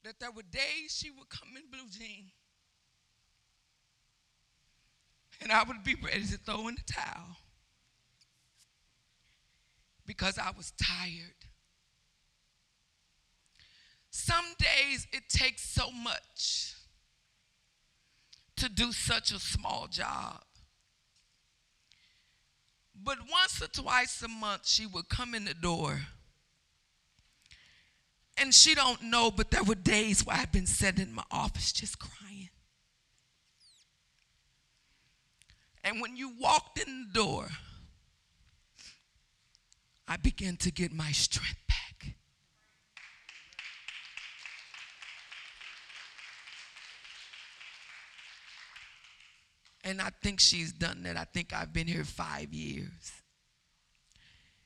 that 0.04 0.18
there 0.18 0.30
were 0.30 0.42
days 0.42 0.96
she 0.98 1.10
would 1.10 1.28
come 1.28 1.50
in 1.54 1.64
blue 1.70 1.90
jean 1.90 2.30
and 5.42 5.52
I 5.52 5.64
would 5.64 5.84
be 5.84 5.94
ready 6.02 6.24
to 6.28 6.38
throw 6.38 6.68
in 6.68 6.76
the 6.76 6.92
towel 6.94 7.36
because 10.06 10.38
I 10.38 10.50
was 10.56 10.72
tired. 10.82 11.44
Some 14.08 14.54
days 14.58 15.06
it 15.12 15.28
takes 15.28 15.60
so 15.60 15.90
much 15.90 16.72
to 18.56 18.70
do 18.70 18.92
such 18.92 19.30
a 19.30 19.38
small 19.38 19.88
job. 19.88 20.45
But 23.02 23.18
once 23.30 23.62
or 23.62 23.68
twice 23.68 24.22
a 24.22 24.28
month, 24.28 24.66
she 24.66 24.86
would 24.86 25.08
come 25.08 25.34
in 25.34 25.44
the 25.44 25.54
door. 25.54 26.00
And 28.38 28.54
she 28.54 28.74
don't 28.74 29.02
know, 29.02 29.30
but 29.30 29.50
there 29.50 29.62
were 29.62 29.74
days 29.74 30.24
where 30.24 30.36
I've 30.36 30.52
been 30.52 30.66
sitting 30.66 31.08
in 31.08 31.14
my 31.14 31.24
office 31.30 31.72
just 31.72 31.98
crying. 31.98 32.50
And 35.82 36.00
when 36.00 36.16
you 36.16 36.32
walked 36.40 36.78
in 36.78 37.06
the 37.06 37.12
door, 37.18 37.48
I 40.08 40.16
began 40.16 40.56
to 40.58 40.70
get 40.70 40.92
my 40.92 41.12
strength 41.12 41.60
back. 41.68 42.14
And 49.86 50.02
I 50.02 50.10
think 50.20 50.40
she's 50.40 50.72
done 50.72 51.04
that. 51.04 51.16
I 51.16 51.22
think 51.22 51.52
I've 51.52 51.72
been 51.72 51.86
here 51.86 52.02
five 52.02 52.52
years. 52.52 53.12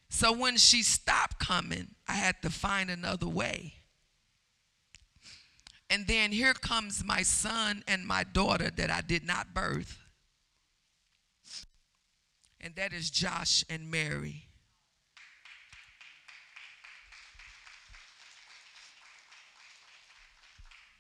So 0.09 0.33
when 0.33 0.57
she 0.57 0.83
stopped 0.83 1.39
coming, 1.39 1.89
I 2.09 2.15
had 2.15 2.41
to 2.41 2.49
find 2.49 2.89
another 2.91 3.29
way. 3.29 3.75
And 5.91 6.07
then 6.07 6.33
here 6.33 6.55
comes 6.55 7.05
my 7.05 7.23
son 7.23 7.85
and 7.87 8.07
my 8.07 8.25
daughter 8.25 8.71
that 8.71 8.91
I 8.91 9.03
did 9.03 9.27
not 9.27 9.53
birth. 9.53 9.99
And 12.59 12.75
that 12.77 12.95
is 12.95 13.11
Josh 13.11 13.63
and 13.69 13.91
Mary. 13.91 14.47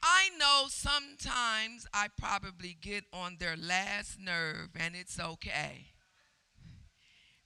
I 0.02 0.30
know 0.38 0.64
sometimes 0.68 1.86
I 1.92 2.08
probably 2.18 2.76
get 2.80 3.04
on 3.12 3.36
their 3.38 3.56
last 3.56 4.18
nerve, 4.18 4.70
and 4.78 4.94
it's 4.96 5.20
okay. 5.20 5.86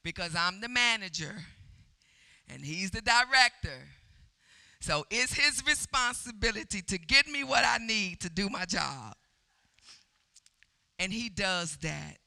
Because 0.02 0.36
I'm 0.36 0.60
the 0.60 0.68
manager 0.68 1.34
and 2.48 2.64
he's 2.64 2.90
the 2.90 3.00
director. 3.00 3.88
So 4.80 5.06
it's 5.10 5.32
his 5.32 5.62
responsibility 5.66 6.82
to 6.82 6.98
get 6.98 7.26
me 7.26 7.42
what 7.42 7.64
I 7.64 7.78
need 7.78 8.20
to 8.20 8.28
do 8.28 8.48
my 8.50 8.66
job. 8.66 9.14
And 10.98 11.12
he 11.12 11.28
does 11.28 11.78
that. 11.78 12.18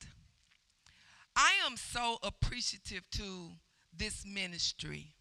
I 1.35 1.51
am 1.65 1.77
so 1.77 2.17
appreciative 2.23 3.03
to 3.11 3.51
this 3.95 4.25
ministry 4.25 5.13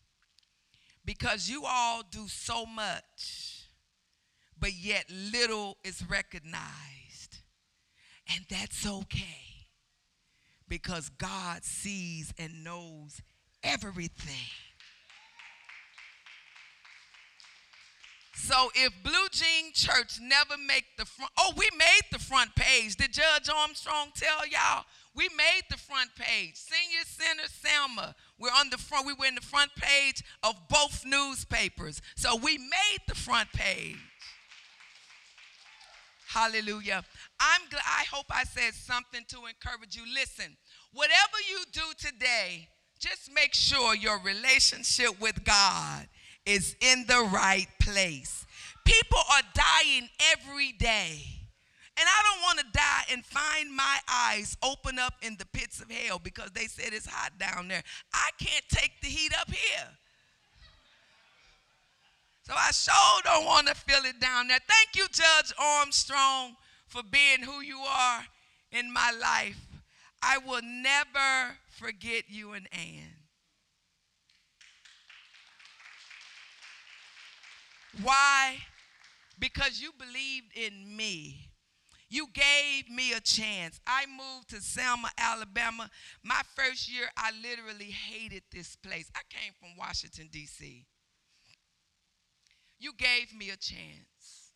because 1.04 1.48
you 1.48 1.64
all 1.66 2.02
do 2.10 2.26
so 2.26 2.64
much 2.64 3.55
but 4.58 4.74
yet 4.74 5.04
little 5.10 5.76
is 5.84 6.02
recognized. 6.08 7.38
And 8.34 8.44
that's 8.48 8.86
okay 8.86 9.68
because 10.68 11.08
God 11.10 11.64
sees 11.64 12.32
and 12.38 12.64
knows 12.64 13.20
everything. 13.62 14.50
So 18.34 18.70
if 18.74 18.92
Blue 19.02 19.28
Jean 19.32 19.72
Church 19.72 20.20
never 20.20 20.56
make 20.58 20.84
the 20.98 21.06
front, 21.06 21.32
oh, 21.38 21.52
we 21.56 21.68
made 21.76 22.02
the 22.12 22.18
front 22.18 22.54
page. 22.54 22.94
Did 22.96 23.12
Judge 23.12 23.48
Armstrong 23.52 24.08
tell 24.14 24.46
y'all? 24.46 24.84
We 25.14 25.28
made 25.30 25.62
the 25.70 25.78
front 25.78 26.10
page. 26.14 26.52
Senior 26.54 27.04
Center 27.06 27.48
Selma, 27.48 28.14
we're 28.38 28.50
on 28.50 28.68
the 28.70 28.76
front. 28.76 29.06
We 29.06 29.14
were 29.14 29.24
in 29.24 29.34
the 29.34 29.40
front 29.40 29.70
page 29.74 30.22
of 30.42 30.54
both 30.68 31.04
newspapers. 31.06 32.02
So 32.14 32.36
we 32.36 32.58
made 32.58 32.98
the 33.08 33.14
front 33.14 33.50
page. 33.54 33.96
Hallelujah. 36.36 37.02
I'm 37.40 37.62
glad, 37.70 37.82
I 37.86 38.04
hope 38.12 38.26
I 38.28 38.44
said 38.44 38.74
something 38.74 39.22
to 39.28 39.38
encourage 39.46 39.96
you. 39.96 40.02
Listen, 40.12 40.54
whatever 40.92 41.38
you 41.48 41.60
do 41.72 41.80
today, 41.96 42.68
just 42.98 43.32
make 43.32 43.54
sure 43.54 43.96
your 43.96 44.20
relationship 44.20 45.18
with 45.18 45.42
God 45.44 46.06
is 46.44 46.76
in 46.82 47.06
the 47.08 47.26
right 47.32 47.68
place. 47.80 48.44
People 48.84 49.20
are 49.32 49.40
dying 49.54 50.10
every 50.30 50.72
day. 50.72 51.22
And 51.98 52.06
I 52.06 52.22
don't 52.22 52.42
want 52.42 52.58
to 52.58 52.78
die 52.78 53.04
and 53.12 53.24
find 53.24 53.74
my 53.74 53.98
eyes 54.06 54.58
open 54.62 54.98
up 54.98 55.14
in 55.22 55.36
the 55.38 55.46
pits 55.46 55.80
of 55.80 55.90
hell 55.90 56.18
because 56.18 56.50
they 56.50 56.66
said 56.66 56.92
it's 56.92 57.06
hot 57.06 57.38
down 57.38 57.68
there. 57.68 57.82
I 58.12 58.28
can't 58.38 58.64
take 58.68 59.00
the 59.00 59.08
heat 59.08 59.32
up 59.40 59.50
here. 59.50 59.88
So 62.46 62.54
I 62.56 62.70
sure 62.70 63.22
don't 63.24 63.44
want 63.44 63.66
to 63.66 63.74
feel 63.74 64.04
it 64.04 64.20
down 64.20 64.46
there. 64.46 64.60
Thank 64.68 64.94
you, 64.94 65.08
Judge 65.08 65.52
Armstrong, 65.58 66.54
for 66.86 67.02
being 67.02 67.42
who 67.42 67.60
you 67.60 67.80
are 67.80 68.24
in 68.70 68.92
my 68.92 69.10
life. 69.20 69.58
I 70.22 70.38
will 70.38 70.62
never 70.62 71.56
forget 71.68 72.24
you 72.28 72.52
and 72.52 72.68
Ann. 72.70 73.16
Why? 78.00 78.58
Because 79.40 79.80
you 79.80 79.90
believed 79.98 80.56
in 80.56 80.96
me. 80.96 81.50
You 82.08 82.28
gave 82.32 82.88
me 82.88 83.12
a 83.12 83.20
chance. 83.20 83.80
I 83.88 84.04
moved 84.06 84.50
to 84.50 84.60
Selma, 84.60 85.10
Alabama. 85.18 85.90
My 86.22 86.42
first 86.54 86.88
year, 86.88 87.08
I 87.16 87.32
literally 87.42 87.90
hated 87.90 88.44
this 88.52 88.76
place. 88.76 89.10
I 89.16 89.22
came 89.28 89.52
from 89.58 89.70
Washington, 89.76 90.28
D.C. 90.30 90.86
You 92.78 92.92
gave 92.96 93.34
me 93.36 93.50
a 93.50 93.56
chance. 93.56 94.52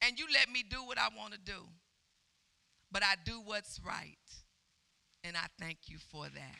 And 0.00 0.18
you 0.18 0.26
let 0.32 0.50
me 0.50 0.64
do 0.68 0.84
what 0.84 0.98
I 0.98 1.08
want 1.16 1.32
to 1.32 1.38
do. 1.38 1.62
But 2.90 3.02
I 3.02 3.14
do 3.24 3.40
what's 3.44 3.80
right. 3.84 4.16
And 5.24 5.36
I 5.36 5.46
thank 5.58 5.78
you 5.86 5.98
for 6.10 6.24
that. 6.24 6.56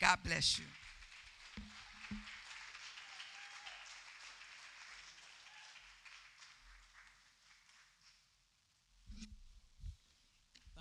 God 0.00 0.18
bless 0.24 0.58
you. 0.58 0.64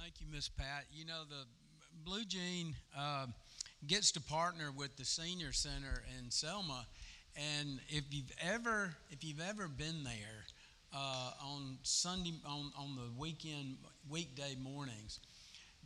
Thank 0.02 0.20
you, 0.20 0.28
Miss 0.30 0.50
Pat. 0.50 0.86
You 0.92 1.06
know, 1.06 1.22
the 1.30 1.46
Blue 2.04 2.26
Jean 2.26 2.76
uh, 2.98 3.28
gets 3.88 4.12
to 4.12 4.22
partner 4.22 4.72
with 4.76 4.98
the 4.98 5.06
Senior 5.06 5.54
Center 5.54 6.04
in 6.20 6.30
Selma, 6.32 6.86
and 7.36 7.80
if 7.90 8.04
you've 8.10 8.32
ever 8.42 8.94
if 9.10 9.24
you've 9.24 9.42
ever 9.42 9.68
been 9.68 10.04
there 10.04 10.46
uh, 10.94 11.32
on 11.44 11.78
Sunday 11.84 12.34
on, 12.46 12.72
on 12.78 12.96
the 12.96 13.20
weekend 13.20 13.78
weekday 14.10 14.56
mornings, 14.62 15.20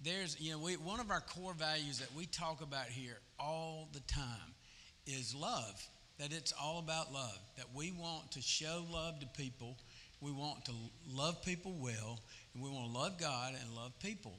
there's 0.03 0.39
you 0.39 0.51
know 0.51 0.59
we, 0.59 0.73
one 0.77 0.99
of 0.99 1.11
our 1.11 1.21
core 1.21 1.53
values 1.53 1.99
that 1.99 2.13
we 2.15 2.25
talk 2.25 2.61
about 2.61 2.87
here 2.87 3.17
all 3.39 3.89
the 3.93 4.01
time 4.01 4.53
is 5.05 5.35
love. 5.35 5.87
That 6.17 6.31
it's 6.31 6.53
all 6.53 6.79
about 6.79 7.11
love. 7.11 7.37
That 7.57 7.65
we 7.75 7.91
want 7.91 8.31
to 8.31 8.41
show 8.41 8.85
love 8.89 9.19
to 9.19 9.27
people. 9.37 9.77
We 10.21 10.31
want 10.31 10.63
to 10.65 10.71
love 11.09 11.43
people 11.43 11.75
well, 11.77 12.19
and 12.53 12.63
we 12.63 12.69
want 12.69 12.91
to 12.91 12.97
love 12.97 13.19
God 13.19 13.53
and 13.61 13.75
love 13.75 13.91
people. 13.99 14.33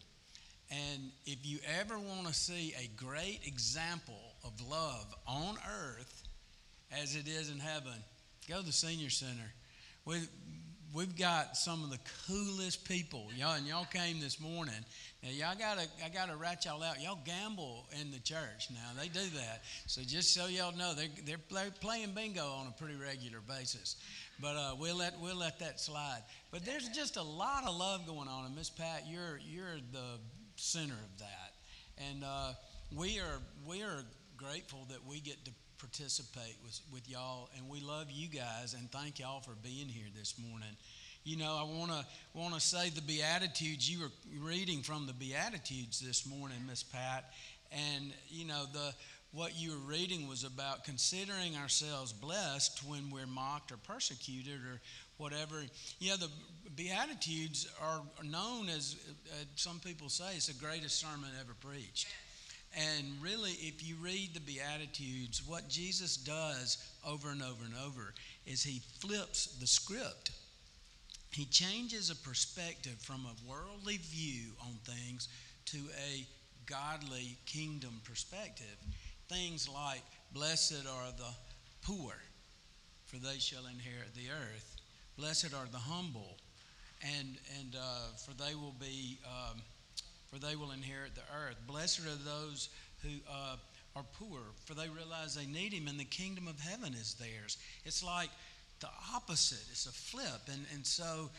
And 0.71 1.13
if 1.27 1.39
you 1.45 1.59
ever 1.79 1.99
want 1.99 2.27
to 2.27 2.35
see 2.35 2.75
a 2.79 2.89
great 2.97 3.41
example 3.45 4.35
of 4.43 4.53
love 4.69 5.15
on 5.29 5.57
earth 5.69 6.26
as 6.91 7.17
it 7.17 7.27
is 7.29 7.51
in 7.51 7.59
heaven, 7.59 7.93
go 8.49 8.61
to 8.61 8.67
the 8.67 8.73
senior 8.73 9.11
center. 9.11 9.53
We, 10.05 10.19
we've 10.95 11.17
got 11.17 11.57
some 11.57 11.83
of 11.85 11.91
the 11.91 11.99
coolest 12.27 12.87
people. 12.89 13.29
Y'all 13.37 13.55
and 13.55 13.67
y'all 13.67 13.87
came 13.87 14.21
this 14.21 14.41
morning. 14.41 14.75
Now 15.23 15.31
y'all 15.31 15.59
gotta 15.59 15.89
I 16.05 16.09
gotta 16.09 16.37
rat 16.37 16.65
y'all 16.65 16.83
out. 16.83 17.03
Y'all 17.03 17.19
gamble 17.25 17.87
in 18.01 18.11
the 18.11 18.21
church 18.21 18.69
now. 18.71 19.01
They 19.01 19.09
do 19.09 19.25
that. 19.37 19.63
So 19.87 20.03
just 20.03 20.33
so 20.33 20.47
y'all 20.47 20.77
know, 20.77 20.95
they're 20.95 21.09
they're 21.25 21.39
play, 21.39 21.67
playing 21.81 22.13
bingo 22.15 22.47
on 22.47 22.69
a 22.69 22.71
pretty 22.71 22.95
regular 22.95 23.41
basis. 23.41 23.97
But 24.41 24.57
uh, 24.57 24.75
we'll 24.79 24.97
let 24.97 25.19
we'll 25.21 25.37
let 25.37 25.59
that 25.61 25.81
slide. 25.81 26.23
But 26.51 26.65
there's 26.65 26.89
just 26.91 27.17
a 27.17 27.23
lot 27.23 27.65
of 27.65 27.77
love 27.77 28.07
going 28.07 28.29
on, 28.29 28.47
and 28.47 28.55
Miss 28.55 28.71
Pat, 28.71 29.05
you're 29.09 29.41
you're 29.45 29.77
the 29.93 30.19
center 30.57 30.95
of 30.95 31.19
that, 31.19 31.53
and 32.11 32.25
uh, 32.25 32.53
we 32.95 33.19
are 33.19 33.41
we 33.67 33.83
are 33.83 34.03
grateful 34.37 34.87
that 34.91 35.05
we 35.07 35.21
get 35.21 35.45
to 35.45 35.51
participate 35.79 36.57
with 36.63 36.81
with 36.93 37.09
y'all, 37.09 37.49
and 37.57 37.69
we 37.69 37.81
love 37.81 38.11
you 38.11 38.29
guys, 38.29 38.75
and 38.75 38.91
thank 38.91 39.19
y'all 39.19 39.41
for 39.41 39.55
being 39.63 39.89
here 39.89 40.07
this 40.17 40.35
morning. 40.39 40.77
You 41.25 41.37
know, 41.37 41.57
I 41.59 41.65
want 41.65 41.91
to 41.91 42.05
want 42.35 42.55
to 42.55 42.61
say 42.61 42.91
the 42.91 43.03
Beatitudes. 43.03 43.91
You 43.91 44.01
were 44.01 44.47
reading 44.47 44.83
from 44.83 45.07
the 45.07 45.13
Beatitudes 45.13 46.01
this 46.01 46.27
morning, 46.27 46.59
Miss 46.69 46.83
Pat, 46.83 47.33
and 47.73 48.13
you 48.29 48.47
know 48.47 48.65
the 48.73 48.95
what 49.33 49.59
you 49.61 49.73
were 49.73 49.93
reading 49.93 50.29
was 50.29 50.45
about 50.45 50.85
considering 50.85 51.57
ourselves 51.57 52.13
blessed 52.13 52.83
when 52.89 53.11
we're 53.11 53.27
mocked 53.27 53.71
or 53.71 53.77
persecuted 53.77 54.61
or 54.61 54.81
whatever. 55.19 55.57
Know, 56.01 56.17
the 56.17 56.31
Beatitudes 56.75 57.69
are 57.83 58.01
known 58.25 58.69
as, 58.69 58.97
uh, 59.31 59.45
some 59.57 59.79
people 59.81 60.09
say, 60.09 60.37
it's 60.37 60.47
the 60.47 60.55
greatest 60.55 60.99
sermon 60.99 61.31
ever 61.41 61.55
preached. 61.61 62.07
And 62.77 63.07
really, 63.23 63.53
if 63.53 63.87
you 63.87 63.97
read 63.97 64.35
the 64.35 64.41
Beatitudes, 64.41 65.43
what 65.47 65.69
Jesus 65.69 66.17
does 66.17 66.77
over 67.07 67.31
and 67.31 67.43
over 67.43 67.65
and 67.65 67.75
over 67.87 68.13
is 68.45 68.63
he 68.63 68.83
flips 69.01 69.47
the 69.59 69.67
script. 69.67 70.33
He 71.31 71.47
changes 71.47 72.11
a 72.11 72.17
perspective 72.17 72.97
from 73.01 73.27
a 73.27 73.51
worldly 73.51 73.97
view 73.97 74.53
on 74.61 74.75
things 74.85 75.29
to 75.67 75.79
a 76.11 76.27
godly 76.67 77.39
kingdom 77.47 78.01
perspective 78.05 78.77
things 79.29 79.69
like, 79.69 80.03
Blessed 80.33 80.87
are 80.87 81.13
the 81.17 81.33
poor, 81.83 82.13
for 83.07 83.17
they 83.17 83.39
shall 83.39 83.67
inherit 83.67 84.15
the 84.15 84.31
earth. 84.31 84.77
Blessed 85.17 85.55
are 85.55 85.67
the 85.71 85.79
humble, 85.79 86.37
and, 87.03 87.37
and 87.59 87.77
uh, 87.77 88.17
for 88.25 88.33
they 88.35 88.55
will 88.55 88.75
be. 88.79 89.19
Um, 89.25 89.63
for 90.37 90.47
they 90.47 90.57
will 90.57 90.71
inherit 90.71 91.15
the 91.15 91.23
earth. 91.35 91.57
Blessed 91.67 92.01
are 92.01 92.25
those 92.25 92.69
who 93.03 93.09
uh, 93.31 93.57
are 93.95 94.05
poor, 94.19 94.41
for 94.65 94.75
they 94.75 94.89
realize 94.89 95.35
they 95.35 95.47
need 95.47 95.73
Him, 95.73 95.89
and 95.89 95.99
the 95.99 96.05
kingdom 96.05 96.47
of 96.49 96.61
heaven 96.61 96.93
is 96.95 97.15
theirs. 97.15 97.59
It's 97.85 98.05
like 98.05 98.31
the 98.81 98.89
opposite. 99.15 99.65
It's 99.71 99.87
a 99.87 99.93
flip, 99.93 100.43
and 100.53 100.65
and 100.75 100.87
so 100.87 101.31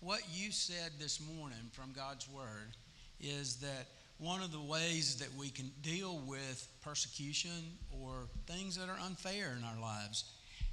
what 0.00 0.20
you 0.32 0.50
said 0.52 0.92
this 0.98 1.20
morning 1.36 1.58
from 1.72 1.92
God's 1.92 2.28
word 2.28 2.76
is 3.20 3.56
that 3.56 3.88
one 4.18 4.42
of 4.42 4.52
the 4.52 4.60
ways 4.60 5.16
that 5.16 5.28
we 5.38 5.50
can 5.50 5.70
deal 5.82 6.20
with 6.26 6.68
persecution 6.82 7.76
or 7.90 8.28
things 8.46 8.76
that 8.76 8.88
are 8.88 8.98
unfair 9.04 9.54
in 9.56 9.64
our 9.64 9.80
lives 9.80 10.24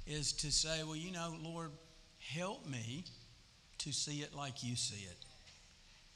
is 0.06 0.32
to 0.32 0.52
say, 0.52 0.82
well, 0.84 0.96
you 0.96 1.10
know, 1.10 1.34
Lord, 1.42 1.70
help 2.18 2.66
me 2.66 3.04
to 3.78 3.92
see 3.92 4.20
it 4.20 4.34
like 4.34 4.62
you 4.62 4.76
see 4.76 5.04
it 5.04 5.16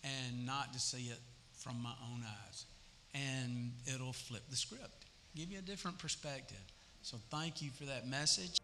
and 0.05 0.47
not 0.47 0.73
to 0.73 0.79
see 0.79 1.11
it 1.11 1.19
from 1.61 1.83
my 1.83 1.93
own 2.11 2.25
eyes. 2.25 2.67
And 3.15 3.73
it'll 3.93 4.13
flip 4.13 4.43
the 4.51 4.57
script, 4.57 5.07
give 5.37 5.51
you 5.51 5.59
a 5.59 5.63
different 5.63 5.99
perspective. 5.99 6.63
So 7.03 7.17
thank 7.31 7.63
you 7.63 7.71
for 7.71 7.85
that 7.85 8.07
message. 8.07 8.59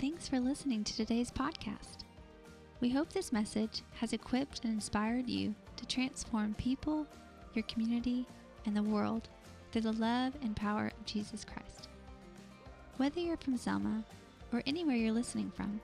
Thanks 0.00 0.28
for 0.28 0.38
listening 0.38 0.84
to 0.84 0.96
today's 0.96 1.30
podcast. 1.30 2.04
We 2.80 2.90
hope 2.90 3.12
this 3.12 3.32
message 3.32 3.82
has 3.94 4.12
equipped 4.12 4.64
and 4.64 4.72
inspired 4.72 5.28
you 5.28 5.54
to 5.76 5.86
transform 5.86 6.54
people, 6.54 7.06
your 7.54 7.64
community, 7.64 8.24
and 8.66 8.76
the 8.76 8.82
world 8.82 9.28
through 9.72 9.82
the 9.82 9.92
love 9.92 10.34
and 10.42 10.54
power 10.54 10.92
of 10.96 11.04
Jesus 11.04 11.44
Christ. 11.44 11.88
Whether 12.98 13.18
you're 13.20 13.36
from 13.36 13.56
Selma 13.56 14.04
or 14.52 14.62
anywhere 14.66 14.96
you're 14.96 15.12
listening 15.12 15.50
from, 15.56 15.80